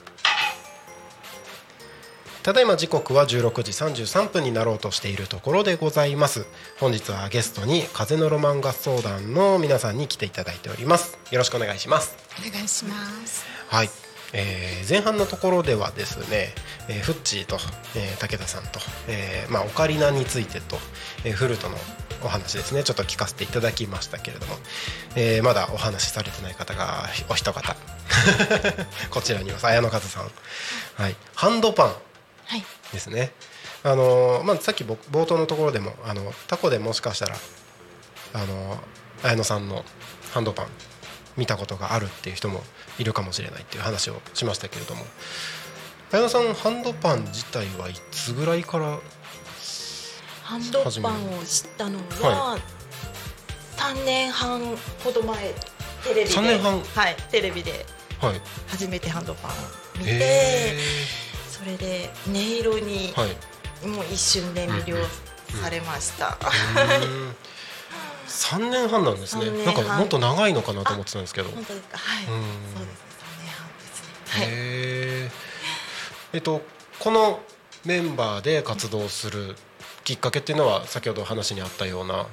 [2.47, 6.47] ただいま時刻は16時33分になろうとしているところでございます。
[6.79, 11.19] 本日はゲストに風のロマン合奏団の皆さんに来ていただいております。
[11.33, 12.17] よろしくお願いします。
[12.39, 12.95] お願いしま
[13.27, 13.45] す。
[13.67, 13.91] はい、
[14.33, 16.55] えー前半のところではですね、
[16.89, 17.57] えーフッチーと、
[17.97, 18.79] えー武田さんと、
[19.09, 20.77] えーまあ、オカリナについてと、
[21.25, 21.75] えーフルートの
[22.23, 22.85] お話ですね。
[22.85, 24.55] ちょっと聞かせていただきましたけれども、
[25.17, 27.75] えーまだお話しされてない方がお一方。
[29.11, 30.31] こちらにいます綾野和さん、
[30.95, 31.87] はい、ハンドパン。
[31.89, 32.07] はい
[32.93, 33.33] ですね。
[33.83, 37.37] あのーまあ、さっき僕冒頭のところでもあのタコでもしかしたら
[38.35, 38.79] あの
[39.23, 39.85] 綾野さんの
[40.33, 40.67] ハンドパン
[41.37, 42.63] 見たことがあるっていう人も
[42.99, 45.05] いるかもしれないっていう話をしましたけれども
[46.13, 48.99] 綾野さんハンドパン自体はいつぐらいから
[50.43, 52.59] ハンドパンを知ったのは
[53.77, 54.61] 3年半
[55.05, 55.55] ほど前
[56.05, 56.37] テレビで。
[56.37, 56.81] 3年半。
[56.81, 57.87] はいテレビで
[58.21, 58.41] はい。
[58.69, 59.55] 初めてハンドパンを
[59.99, 60.77] 見てへ
[61.59, 63.15] それで音色に
[63.85, 64.97] もう一瞬で魅了
[65.63, 66.37] されました、
[68.29, 69.51] 3年半なんですね。
[69.65, 71.51] なんかもっと長いのかなと思ってたんですけど。
[71.51, 71.99] 本当ですか？
[71.99, 72.31] はい、うん。
[72.31, 73.01] そうです。
[73.01, 74.09] ね3年半ですね。
[74.29, 74.47] はい。
[74.49, 75.31] へ
[76.35, 76.63] えっと
[76.99, 77.41] この
[77.85, 79.57] メンバーで活動する
[80.05, 82.27] きっかけっていうのは先ほど話にあったような。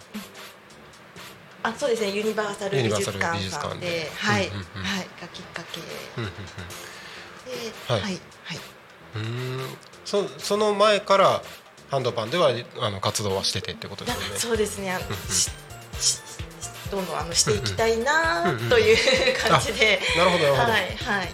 [1.64, 2.12] あそうですね。
[2.12, 3.50] ユニバーサル美術館で。
[3.52, 4.50] 館ではい、はい。
[5.22, 5.80] がきっかけ。
[7.88, 8.20] ははい
[10.06, 11.42] そその前から
[11.90, 12.52] ハンドパンでは
[12.82, 14.40] あの活動はしててってことですよね。
[14.40, 14.98] そうですね。
[16.92, 18.98] どんどんあのしていきたいなという
[19.40, 20.00] 感じで。
[20.18, 20.72] なるほどなるほど。
[20.72, 21.30] はいはい。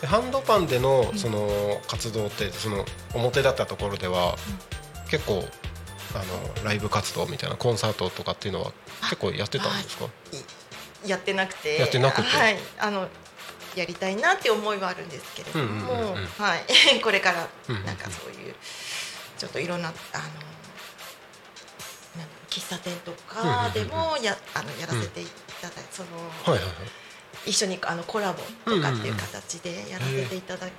[0.00, 4.36] でハンドパンでのその活動ってその表だったところでは
[5.10, 5.44] 結構
[6.14, 8.72] あのライブ活動みたいなコンサートとかっていうのは
[9.02, 10.06] 結構やってたんですか？
[11.06, 11.78] やってなくて。
[11.78, 12.28] やってなくて。
[12.28, 12.56] はい。
[12.78, 13.08] あの
[13.76, 16.26] やりたいなって思いはあるんですけれども、うんうんうんうん。
[16.26, 16.64] はい。
[17.02, 17.86] これからうんうんうん。
[17.86, 18.54] なんかそういう
[19.38, 20.34] ちょっといろんなあのなん
[22.48, 25.26] 喫茶店とかでもやあのやらせてい
[25.60, 26.08] ただいて、その
[26.44, 26.74] はいはいはい。
[27.46, 30.72] 一緒にあのコラボとかっていう形でやらせていただき、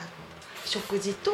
[0.00, 0.08] あの
[0.64, 1.30] 食事と。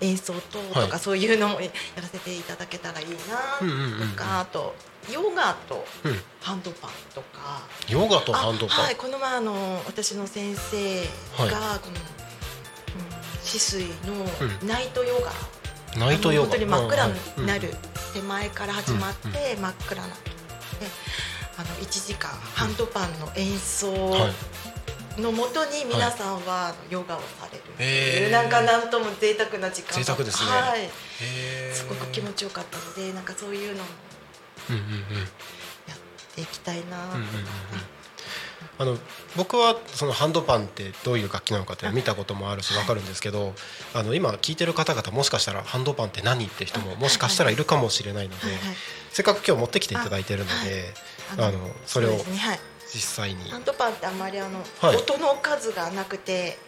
[0.00, 0.72] 演奏とはい。
[0.86, 3.14] とかそういうのもやらせていただけたらいいな
[3.60, 4.10] うんうんうんうん。
[4.10, 4.74] とかあと
[5.10, 6.20] ヨガとうん。
[6.40, 7.62] ハンドパンとか。
[7.88, 8.78] ヨガとハンドパン。
[8.80, 11.52] あはい、この前あの私の先生が、この、うん、
[13.42, 16.48] 止水のナイトヨガ、ナイトヨガ。
[16.48, 17.74] 本当に真っ暗になうんる
[18.12, 20.08] 手前から始まって真っ暗な。
[20.08, 20.14] で
[21.56, 24.32] あの1時間ハンドパンの演奏はい。
[25.20, 30.50] のもとに皆さんはヨガをされるっていなんかなんとも贅沢な時間贅沢ですね。
[30.50, 30.88] はい、
[31.74, 34.11] すごく気持ちよかったのでなんかそういうのもうんうんうん。
[35.88, 36.96] やっていきたいな。
[38.78, 38.96] あの
[39.36, 43.54] 僕はそのハンドパンってどういう楽器なのかって見たこともあるし分かるんですけど
[43.94, 48.46] あの今聞いてる方々もしかしたらハンドパンって何って人ももしかしたらいるかもしれないので
[49.10, 50.94] せっかく今日持ってきていただいてるので
[51.38, 52.16] ああのそれを
[52.92, 53.50] 実際に。
[53.50, 54.96] ハンドパンってあんまりあの、はい。
[54.96, 56.58] 音の数がなくて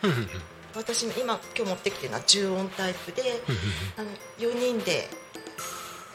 [0.75, 3.23] 私も今今日持ってきてるのは重音タイプで、
[3.97, 5.09] あの4人で、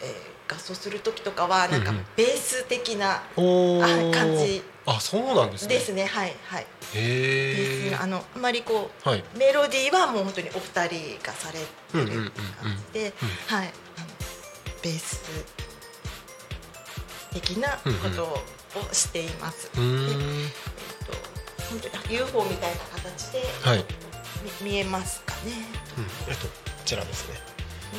[0.01, 1.97] えー合奏する時とかはなんかうん。
[1.97, 4.63] うんベース的な感じ。
[4.85, 5.75] あそうなんですね。
[5.75, 6.05] ですね。
[6.05, 6.65] はいはい。
[6.95, 9.23] へえスあのあまりこうはい。
[9.37, 13.13] メロディーはもう本当にお二人がされてうんうんうんうんる感じで、
[13.47, 13.67] はい。
[13.67, 14.07] あの
[14.81, 15.21] ベース
[17.31, 18.23] 的なこと
[18.79, 19.69] をしています。
[19.75, 20.07] うーん。
[20.07, 20.51] でえっ
[21.05, 21.13] と
[21.69, 23.85] 本当に UFO みたいな形ではい。
[24.63, 25.51] み見えますかね。
[25.97, 26.05] うん。
[26.27, 26.53] えっとこ
[26.85, 27.35] ちらですね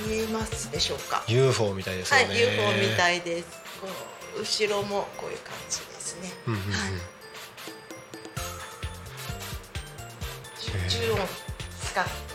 [0.07, 2.27] 見えますでしょうか？UFO みたいですよね。
[2.27, 3.47] はい、UFO みたいです。
[3.81, 3.89] こ
[4.37, 6.31] う後ろもこういう感じですね。
[6.47, 6.73] うんうんうん。
[6.73, 6.91] はい。
[10.89, 11.19] 重音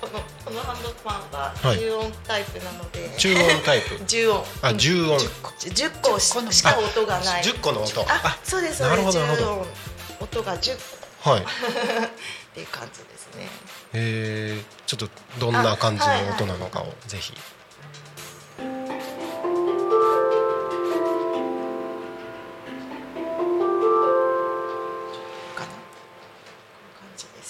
[0.01, 1.79] このこのハンドパンははい。
[1.79, 3.99] 重音タイプなので、中音タイプ。
[4.05, 4.45] 重音。
[4.61, 5.17] あ重音。
[5.17, 7.43] 10個10個ししか音がない。
[7.43, 9.17] 10個の音あそうですそうです。
[9.17, 9.67] 重音。
[10.19, 10.77] 音が10
[11.21, 11.41] はい。
[11.41, 11.47] 個
[12.55, 13.49] っていう感じですね。
[13.91, 15.09] えー、ちょっと
[15.41, 17.33] どんな感じの音なのかをぜひ。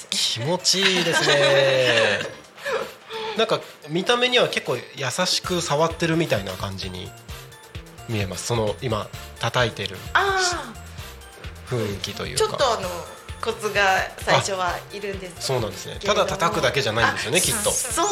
[0.10, 2.20] 気持ちいいですね。
[3.38, 4.82] なんか見た目には結構優
[5.28, 7.12] しく触ってるみたいな感じに
[8.10, 8.48] 見えます。
[8.48, 9.08] その今
[9.40, 10.40] 叩いてるあ
[11.68, 12.40] 雰囲気といあうか。
[12.40, 12.90] ちょっとあの
[13.42, 13.82] コツが
[14.18, 16.00] 最初はいるんですそうなんですね。
[16.04, 17.72] ただ叩くだけじゃないんですよねきっと。
[17.72, 18.08] そう。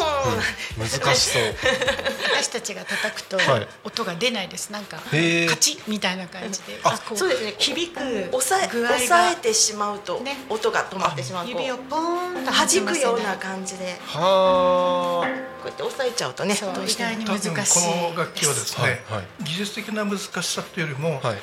[0.78, 1.43] 難しそう。
[2.36, 3.67] 私たちが叩くとはい。
[3.84, 4.69] 音が出ないです。
[4.69, 5.09] なんかカ
[5.57, 7.55] チッみたいな感じであこそうですね。
[7.57, 8.95] 響く押さえ具合が。
[8.95, 10.38] 押さえてしまうとね。
[10.49, 13.99] 音が止まってしまう指をポーンと弾くようなじ感じで。
[14.05, 15.24] は
[15.61, 16.55] こうやって押さえちゃうとね。
[16.55, 17.82] そうどうしても意外に多分難しい。
[17.82, 19.43] この楽器はですね、はいはい。
[19.43, 21.38] 技術的な難しさというよりも、はい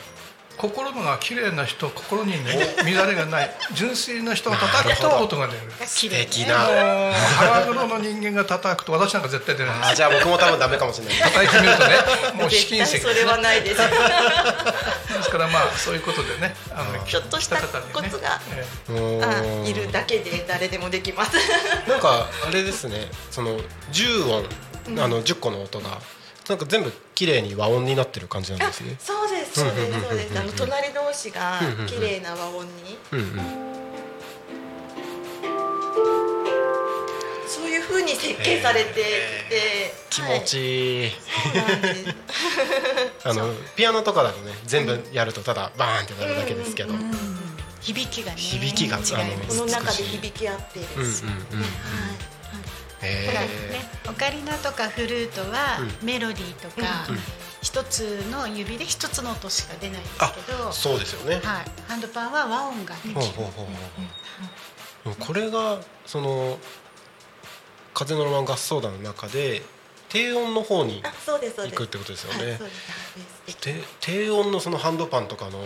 [0.60, 2.38] 心が綺麗な人心に、ね、
[2.84, 5.60] 乱れがない純粋な人が叩くと音が出る。
[5.86, 6.54] 素敵な。
[6.54, 9.74] 腹黒の人間が叩くと私なんか絶対出ない。
[9.92, 11.16] あじゃあ僕も多分ダメかもしれない。
[11.16, 11.94] 叩いてみるとね
[12.36, 12.98] もう試金石。
[13.00, 13.78] それはないです。
[13.80, 21.38] ですからまあそういうことでねあのちょっとした方にコツがえうーんあいるだけで誰でもできます。
[21.88, 23.58] なんかあれですねその
[23.92, 24.44] 10音
[25.02, 25.98] あの10個の音が
[26.48, 28.96] なんか全部綺麗に和音になってる感じなんですね。
[28.98, 30.38] そうですそうですそうです。
[30.38, 32.98] あの隣同士が綺麗な和音に。
[37.46, 41.10] そういう風に設計されていて気持ちいい、
[43.24, 46.94] あのピアノとかだとね全部やるとただバーンってなるだけですけど、
[47.80, 49.58] 響きがね響きが違います。
[49.58, 52.39] この中で響き合っているうんうんうんしへほ
[53.06, 57.18] らえね、オカリナとかフルートはうメロディーとかうん
[57.62, 61.42] 一つの指で一つの音しか出ないんですけど、そうですよね、はい、
[61.86, 63.20] ハンドパンは和音ができる。
[65.18, 66.58] これがその
[67.92, 69.62] 風のロマン合奏団の中で
[70.08, 72.58] 低音の方に行くってことですよね。
[73.62, 75.62] で低音のそのハンドパンとかの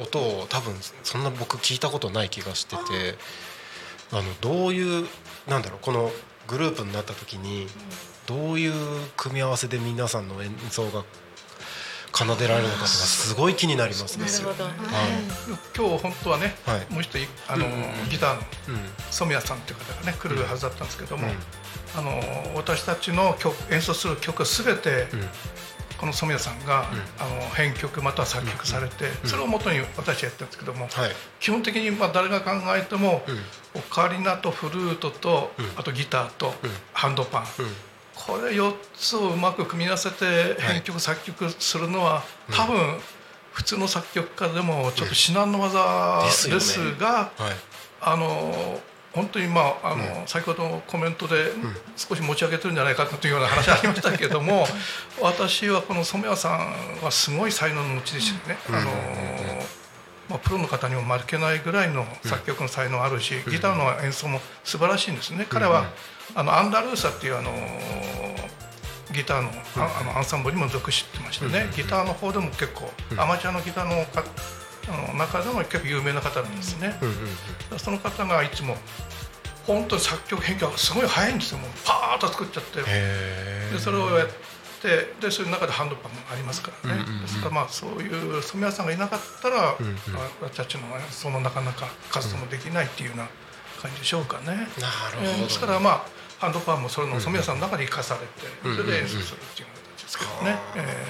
[0.00, 2.82] 音を多分そんな僕聞いたことない気がしてて
[4.12, 5.06] あのどういう
[5.46, 6.10] なんだろうこの
[6.48, 7.66] グループになった時に
[8.26, 8.72] どういう
[9.16, 11.04] 組み合わせで皆さんの演奏が
[12.12, 14.24] 奏でられるのかとかすごい気になりますね。
[14.24, 14.64] なるほど。
[14.64, 14.70] は
[15.76, 16.92] 今日本当はね、はい。
[16.92, 17.66] もう一人あの、
[18.08, 18.80] ギターのい、うん。
[19.10, 21.34] 染谷さんという方がね来るはずだったんですけども、うん。
[21.98, 25.28] あの私たちの曲演奏する曲すべて、うん
[25.98, 26.86] この染谷さんが、
[27.18, 29.28] あの編曲または作曲されて、うん。
[29.28, 31.10] それを元に私やってるんですけども、はい。
[31.40, 33.80] 基本的にまあ誰が考えても、うん。
[33.80, 35.64] オカリナとフルートと、うん。
[35.76, 36.70] あとギターと、うん。
[36.92, 37.48] ハンドパン、うん。
[38.14, 42.98] これ4つをうまく組み合わせて編曲、作曲するのは多分、
[43.52, 47.56] 普通の作曲家でもちょっと至難の技ですが、はい。
[48.00, 48.80] あの
[49.16, 51.52] 本当にまああの、先ほどのコメントで
[51.96, 54.68] 少し持ち上げてるんじゃないかというような話ありましたけれども
[55.20, 58.90] 私はこの染谷さんはすごい才能の持ち主でね、あの
[60.28, 65.46] まあ、プロの方にも負けないぐらいの作曲の才能あるし、ギターの演奏も素晴らしいんですね。
[65.48, 65.86] 彼は、
[66.34, 67.52] あのアンダルーサっていうあの
[69.12, 74.24] ギターの,、ああのアンサンブルにも属してましてね、ギターの方でも結構、アマチュアのギターのか
[74.88, 76.98] あの中でも結構有名な方なんですね。
[77.02, 77.12] うんう
[77.74, 78.76] んその方がいつも
[79.66, 81.58] 本当に作曲編曲がすごい早いんですよ。
[81.58, 82.80] もうパーッと作っちゃって。
[82.86, 84.28] へでそれをやっ
[84.80, 87.22] てでそういう中でハンドパンもありますからね、うんうんうん。
[87.22, 89.94] ですからまあそういう染谷さんがいなかったら、んうん。
[90.14, 93.28] まあ私たちのそのなかなか活動もできないっていうような
[93.82, 94.46] 感じでしょうかね。
[94.46, 94.66] なる
[95.18, 95.44] ほど。
[95.44, 96.06] ですからまあ
[96.38, 100.58] ハンドパンもそれの染谷さんの中で生かされて、うんそれで演奏するっていう形ですけどね。
[100.76, 101.04] え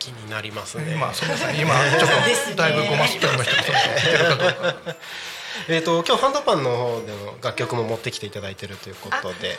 [0.00, 0.96] 気になりますえね。
[0.96, 2.10] まあ染谷さん今ちょっ
[2.50, 3.56] とだいぶごますっておりました。
[5.68, 9.58] えっ、と今日ハンドパンの方での楽曲も持ってきていただいてるということで、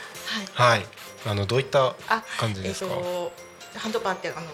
[0.53, 0.77] はい。
[0.77, 0.85] はい。
[1.27, 2.93] あのどういったあ感じですか？
[2.93, 3.31] えっと
[3.77, 4.45] ハンドパンってあの本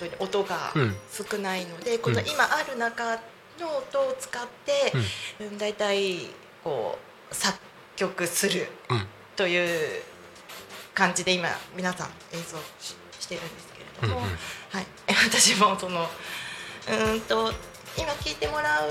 [0.00, 0.96] 当に音がうん。
[1.30, 3.16] 少ないので、この今ある中
[3.58, 4.92] の音を使って、
[5.40, 6.28] うん、だいたい
[6.62, 6.98] こ
[7.30, 7.58] う作
[7.96, 9.08] 曲するうん。
[9.34, 10.02] という
[10.94, 14.38] 感じで今皆さん演奏ししてるんですけれども、うんうん。
[14.70, 14.86] はい、
[15.24, 17.52] 私もそのうーんと
[17.96, 18.90] 今聴いてもらう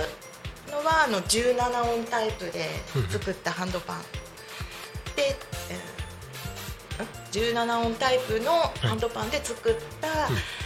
[0.72, 2.70] のはあの17音タイプで
[3.10, 4.02] 作ったハンドパン。
[5.16, 5.38] で、
[5.70, 5.96] えー
[7.32, 8.52] 17音タイプの
[8.82, 10.08] ハンドパンで作った、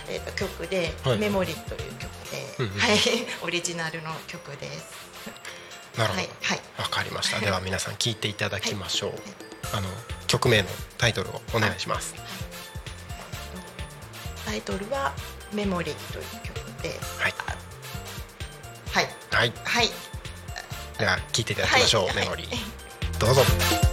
[0.07, 1.17] えー、と曲で「はい。
[1.17, 2.79] メモリー」という曲で、うんうん。
[2.79, 2.99] はい、
[3.41, 4.85] オリジナルの曲です。
[5.97, 6.21] なるほど。
[6.21, 6.29] はい。
[6.43, 6.61] はい。
[6.77, 7.39] わかりました。
[7.41, 9.13] では皆さん聞いていただきましょう。
[9.73, 9.89] あの
[10.27, 12.13] 曲名のタイトルをお願いします。
[14.45, 15.13] タイトルは
[15.53, 17.33] 「メモリー」という曲で、はい
[18.91, 19.53] はいはい。
[19.63, 19.89] はい
[20.97, 22.05] では聞いていただきましょう。
[22.07, 23.19] はいメモリー。
[23.19, 23.41] どうぞ。「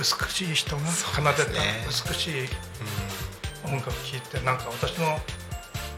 [0.00, 2.48] 美しい人が奏でた美しい
[3.64, 5.18] 音楽を聴いてなんか私の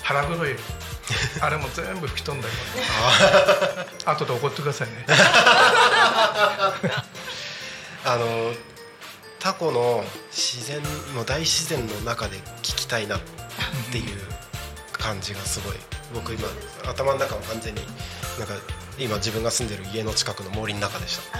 [0.03, 0.57] 腹黒い
[1.41, 2.55] あれも全部吹き飛んだよ。
[4.07, 5.07] 後で怒ってくださいね。
[8.05, 8.53] あの
[9.39, 10.83] タコの自然
[11.15, 13.21] の大自然の中で聴きたいなっ
[13.91, 14.27] ていう
[14.93, 15.77] 感じがすごい。
[16.15, 16.49] 僕今
[16.85, 17.81] 頭の中も完全に
[18.39, 18.55] なんか
[18.99, 21.39] 今自分が住んでる家の近くの森の中でした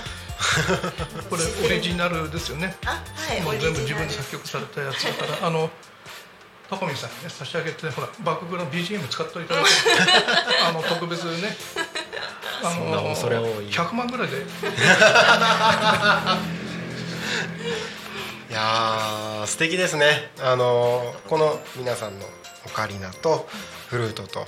[1.30, 2.76] これオリジナルですよね。
[2.84, 5.70] あはいもう全部自分で作曲されたやつだからあの
[6.68, 9.70] タコミンさんにね差し上げてほらバックグラウンド BGM 使っていただいて
[10.66, 11.57] あの特別ね。
[12.64, 14.36] あそんな恐れ多い100万ぐらいで。
[18.50, 20.30] いやー素敵ですね。
[20.40, 22.26] あのこの皆さんの
[22.66, 23.48] オカリナと
[23.88, 24.46] フルートと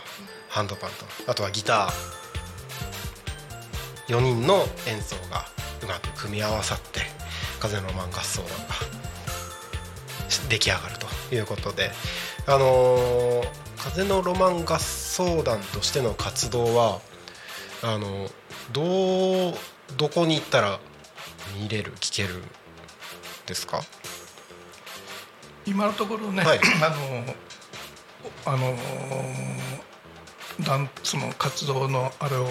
[0.48, 2.23] ハンドパンとあとはギター
[4.08, 5.46] 4人の演奏が
[5.82, 7.00] うまく組み合わさって
[7.60, 8.74] 風のマン合奏団が
[10.48, 10.98] 出来上がる
[11.28, 11.90] ということで
[12.46, 17.00] あのー風のロマン合奏団としての活動は
[17.82, 18.30] あの
[18.72, 19.54] どう
[19.98, 20.80] どこに行ったら
[21.60, 22.42] 見れる聞けるん
[23.44, 23.82] ですか？
[25.66, 26.60] 今のところね、はい。
[28.46, 28.74] あのあの
[30.60, 32.46] ダンスの活動のあれを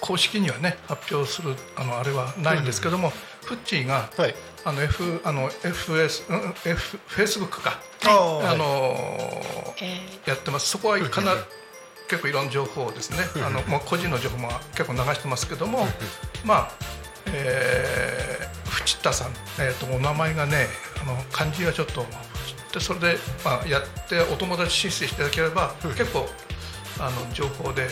[0.00, 3.10] 公式にはね発表するあのあれはないんですけども、
[3.44, 4.34] フッチーが、はい。
[4.64, 8.64] あの F あの FS うん F フェイスブックか、あーあの
[9.80, 10.68] えやってます。
[10.68, 11.34] そこはかな
[12.08, 15.86] 結構いろんな情報をですね、あのもう個人の情報も結構流してますけども、
[16.44, 16.70] まあ、
[17.32, 19.30] えー、藤田さん、
[19.60, 20.66] えー、とお名前がね、
[21.00, 22.04] あの漢字がちょっと
[22.72, 26.28] でそれで、まあ、やってお友達申請していただければ、結構
[26.98, 27.88] あの情報で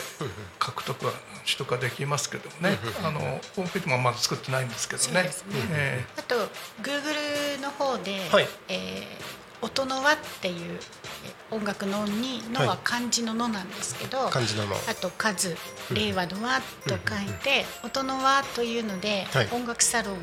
[0.58, 1.12] 獲得は
[1.44, 5.22] 取得はできますけどもね、あのホームページもまだ作ってないんですけどね。
[5.24, 5.30] ね
[5.70, 6.34] えあと
[6.82, 8.48] Google の方で、はい。
[8.68, 10.78] えー音の輪っていう
[11.24, 14.76] えー音楽の音に「の」は漢字の「の」なんですけど、漢字のの。
[14.88, 15.56] あと数。
[15.90, 16.98] 令和の和と書い
[17.42, 19.48] て音の和というのではい。
[19.52, 20.16] 音楽サロンを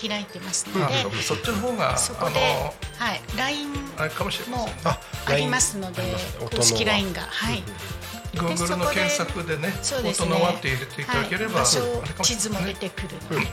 [0.00, 3.78] 開いてますえので、あそっちの方がそこであはい LINE も。
[4.84, 6.02] あありますので
[6.54, 7.22] 公式 LINE が。
[7.22, 7.62] はい。
[8.36, 9.72] Google の検索でね、
[10.04, 13.46] 音の輪って入れていただければ、地図も出てくるのでで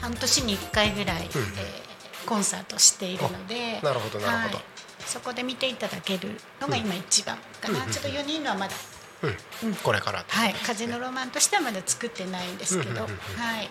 [0.00, 1.86] 半年に1回ぐらい、えー
[2.26, 4.56] コンサートしているのでなるほどなるほど。
[4.56, 4.64] はい
[5.06, 6.30] そこで見ていただける
[6.60, 8.74] のが今一番かな、ちょっと4人のはまだ、
[9.62, 9.74] うん。
[9.76, 13.70] これからはい、風のロマンとしてはまだ作ってないんですけど、はい、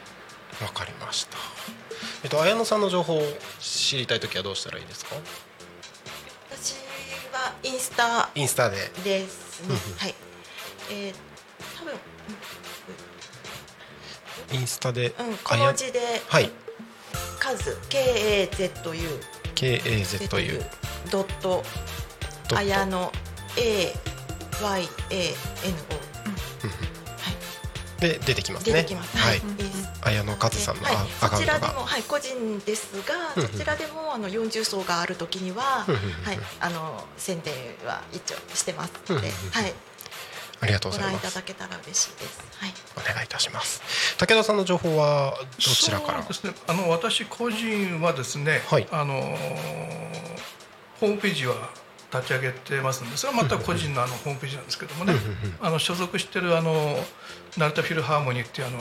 [0.63, 1.37] わかりました。
[2.23, 3.21] えっと綾野さんの情報を
[3.59, 5.17] 知りたいときはどうしたらいいですか？
[7.63, 8.77] インスタインスタで。
[9.03, 9.75] ですね。
[9.97, 10.15] はい。
[10.91, 11.13] えー、
[11.79, 11.93] 多分、
[14.59, 16.51] インスタでうん、小文字で、はい。
[17.39, 17.77] 数。
[17.89, 19.01] K A Z U
[19.55, 20.63] KAZU
[21.11, 21.41] ドット。
[21.41, 21.63] ドッ
[22.49, 22.57] ト。
[22.57, 23.11] あやの。
[23.57, 23.93] A
[24.61, 25.35] Y A N
[28.07, 28.73] で出てきますね。
[28.73, 29.17] 出てきます。
[29.17, 29.41] はい。
[30.03, 30.95] 綾野和さんのはい。
[31.21, 37.53] アアカウントそちらでもがはい個人ですが、そちらでもあの40層があるときには、はいあの宣伝
[37.85, 39.73] は一応してますので、はい。
[40.61, 42.39] ありがとうごご覧いたざいますだけたら嬉しいです。
[42.57, 42.73] はい。
[42.97, 43.81] お願いいたします。
[44.17, 46.19] 武田さんの情報はどちらから？
[46.23, 46.53] そうですね。
[46.67, 48.87] あの私個人はですね、はい。
[48.91, 49.35] あのー
[50.99, 51.55] ホームページは
[52.17, 55.13] 立ち上げてますんで、それはまた個人のあのホームページなんですけどもね、
[55.61, 56.97] あの所属してるあの
[57.57, 58.79] 成田フィルハーモニーっていうあの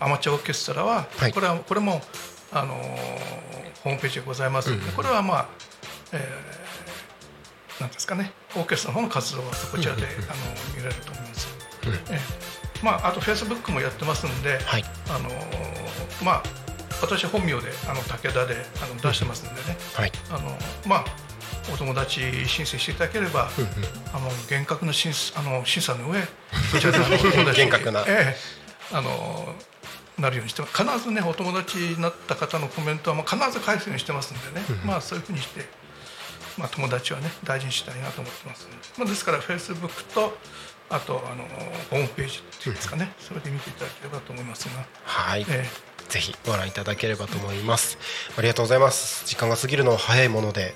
[0.00, 1.32] アマチュアオーケストラは、はい。
[1.32, 2.00] これはこれも
[2.52, 2.78] あのー
[3.82, 4.70] ホームページがございます。
[4.70, 5.48] ので、これはまあ。
[6.12, 10.14] えーなんですかね、オーケストラの方の活動はこちらで、あの
[10.76, 11.48] 見れると思います。
[12.08, 12.18] ええ。
[12.84, 14.84] まああとフェイスブックもやってますんで、はい。
[15.08, 16.42] あのーまあ
[17.02, 20.12] 私は本名であの武田であの出してますんでね、はい。
[20.30, 20.56] あの
[20.86, 21.04] まあ
[21.72, 23.48] お友達申請していただければ、
[24.12, 26.20] あの厳格な審査あの審査の上
[26.70, 28.04] そちらであのお友達厳格な。
[28.06, 29.54] ええあの
[30.18, 35.66] なるようにして必ずねお友達になった方のコメントはもう必ず返すようにしてますんでね、まあそういうふうにして、
[36.56, 40.38] まあ、友達はね大事にしたいなと思ってます、まあ、ですからフェイスブックと
[40.90, 41.44] あとあの
[41.90, 45.46] ホームページっていうんですかね、それで見ていただければと思いますが、はい。
[45.48, 45.68] え。
[46.08, 47.98] ぜひご覧いただければと思います。
[48.36, 49.26] ありがとうございます。
[49.26, 50.74] 時間が過ぎるのは早いもので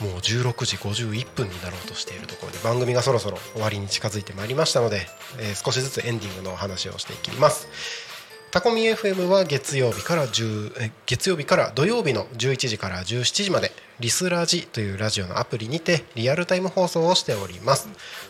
[0.00, 5.06] もう16時51分になろうとしているところで番組がそろそろ終わりに近づいてまいりましたので、
[5.38, 7.68] えー少しずつエンディングのお話をしていきます。
[8.50, 17.88] タコミ FM は月曜日から10え月曜日から土曜日の11時から17時までリスラジというラジオのアプリにてリアルタイム放送をしております。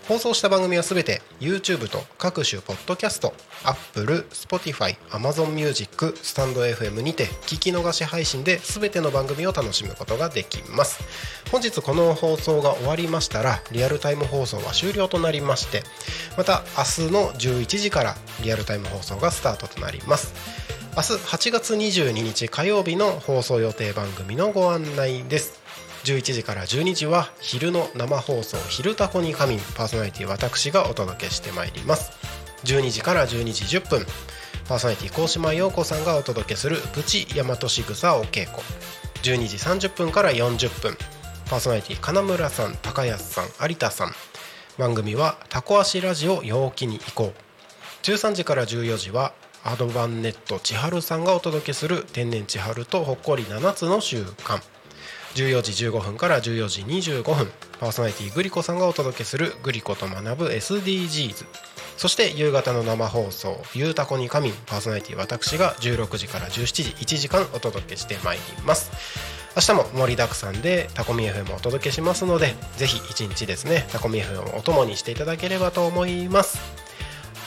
[0.09, 3.33] 放送した番組はすべて YouTube と各種ポッドキャスト
[3.65, 11.03] Apple、Spotify、Amazon Music、スタンド FM にて聞き逃し配信で全ての番組を楽しむことができます。
[11.51, 15.83] 本日この放送が終わりましたらリアルタイム放送は終了となりまして
[16.37, 20.35] また明日の11時からリアルタイム放送がスタートとなります。
[20.97, 25.61] 明日8月22日火曜日の放送予定番組のご案内です。
[26.05, 32.13] 11時から12時は昼の生放送「昼タコに仮眠」パーソナリティ私がお届けしてまいります。
[32.63, 34.07] 12時から12時10分
[34.69, 38.63] パーソナリティ高島陽子さんがお届けする「プチ大和しぐさお稽古」
[39.25, 40.97] 12時30分から40分
[41.51, 44.15] パーソナリティ金村さん高安さん有田さん。
[44.79, 47.41] 番組は「タコ足ラジオ陽気に行こう」
[48.07, 49.33] 13時から14時は
[49.65, 54.61] アドバンネット千春さんがお届けする天然千春とほっこり7つの習慣。
[55.35, 57.51] 14時15分から14時25分。
[57.81, 61.45] パーソナリティグリコさんがお届けするグリコと学ぶ SDGs
[61.97, 68.91] そして夕方の生放送「ゆうたこに仮眠」パーソナリティ私が16時から17時1時間お届けしてまいります。
[69.57, 76.84] 明日も盛りだくさんでタコミ FM をお届けしますのでぜひ一日ですねタコミ FM をお供にしていただければと思います。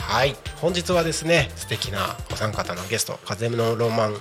[0.07, 0.35] はい。
[0.61, 4.15] 本日はですね素敵なお三方のゲスト風のロマン、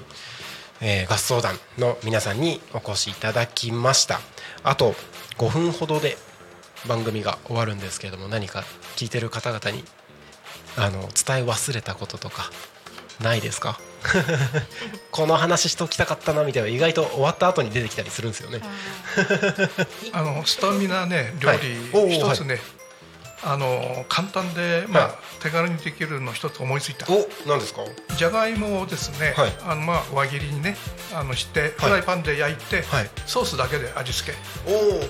[0.81, 4.21] えー合奏団の皆さんにお越しいただきました。
[4.65, 4.95] あと
[5.39, 6.17] 5分ほどで
[6.89, 8.65] 番組が終わるんですけれども何か
[8.97, 9.85] 聞いてる方々に
[10.77, 11.09] あの伝え
[11.45, 12.51] 忘れたこととか
[13.23, 13.79] ないですか？
[15.11, 18.61] この話しときたかったなみたいな意外と終わった後に出てきたりするんですよね。
[20.13, 22.61] あ のスタミナね料理一つね、
[23.45, 27.07] あの簡単でまあ、はい手軽にできるの一つ思いついた。
[27.13, 27.83] お何ですか？
[28.17, 29.53] じゃがいもをですね、はい。
[29.65, 30.77] あのまあ輪切りにね
[31.15, 31.71] あのしてはい。
[31.71, 33.11] フライパンで焼いて、はい。
[33.27, 34.39] ソースだけで味付け。
[34.69, 35.01] おお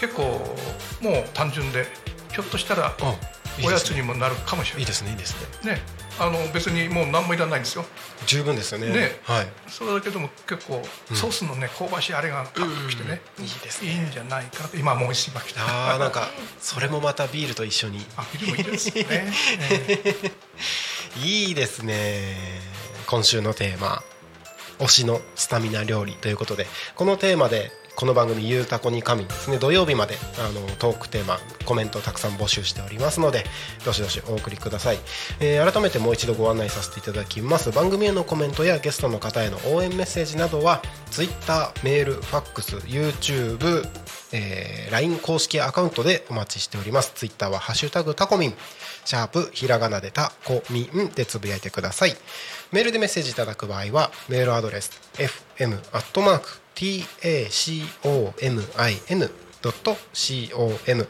[0.00, 0.22] 結構
[1.00, 1.86] もう単純で
[2.32, 2.94] ひょっとしたら
[3.64, 4.82] おやつにもなるかもしれない。
[4.82, 5.34] いいですねいいです
[5.64, 5.72] ね。
[5.72, 5.82] ね
[6.18, 7.84] あの別にもう何もいらないんですよ。
[8.26, 8.88] 十分ですよね。
[8.88, 9.20] ね。
[9.24, 9.46] はい。
[9.68, 10.82] それだけでも結構
[11.14, 15.62] ソースのね香ばしいあれがカッときてね、いいですいいんじゃないかなと今思いしました。
[15.92, 16.28] あーなんか
[16.60, 18.06] それもまたビールと一緒に。
[18.16, 19.32] あビールもいいですねね。
[21.24, 22.60] いいですね。
[23.06, 24.02] 今週のテーマ。
[24.78, 26.66] 推しのスタミナ料理ということで。
[26.96, 29.58] このテーマでこの番組「ゆうたこに神」ですね。
[29.58, 33.46] 土曜日まであのトークテーマコメントをたくさん募集しておりますので
[33.84, 34.98] どしどしお送りください、
[35.40, 37.70] えー改めてもう一度ご案内させていただきます。
[37.70, 43.88] 番組へのコメントやゲストの方への応援メッセージなどは Twitter メールファックス YouTube
[44.32, 47.12] えー LINE 公式アカウントでお待ちしております。
[47.14, 48.56] Twitter は「ハッシュタグタコミン」
[49.06, 52.16] シャープひらがなでタコミンでつぶやいてください。
[52.72, 54.90] メールでメッセージいただく場合はメールアドレス
[55.56, 56.63] fm アットマーク
[59.62, 61.06] tacomin.com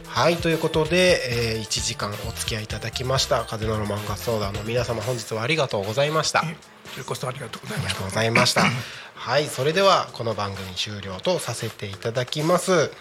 [0.07, 8.63] はいということで、えー1時間お付き合いいただきました風のロマン合奏団の皆様本日はありがとうございましたということありがとうございましたありがとうございました。
[9.15, 12.91] はい、それではこの番組終了とさせていただきます。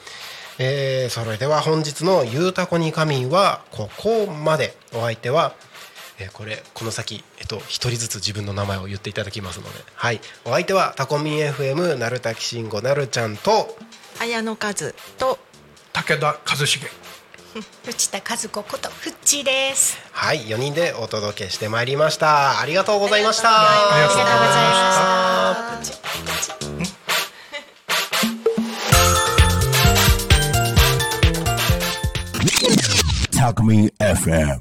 [0.59, 4.77] えーそれでは本日のゆうたこに仮眠はここまで。
[4.93, 5.55] お相手は、
[6.19, 13.77] えーこれこの先えっと一人ずつ自分の名前を言っていただきますので、はい、お相手はタコミン FM なるたきしんごなるちゃんと
[14.19, 14.75] 綾野和
[15.19, 15.39] と
[15.97, 16.67] 武田和重
[17.85, 22.61] 藤田和子ことフッチーですはい4人でお届けしてまいりました。
[22.61, 23.49] ありがとうございました。
[23.49, 25.91] ありがとうございまし
[33.31, 34.61] たタコミン FM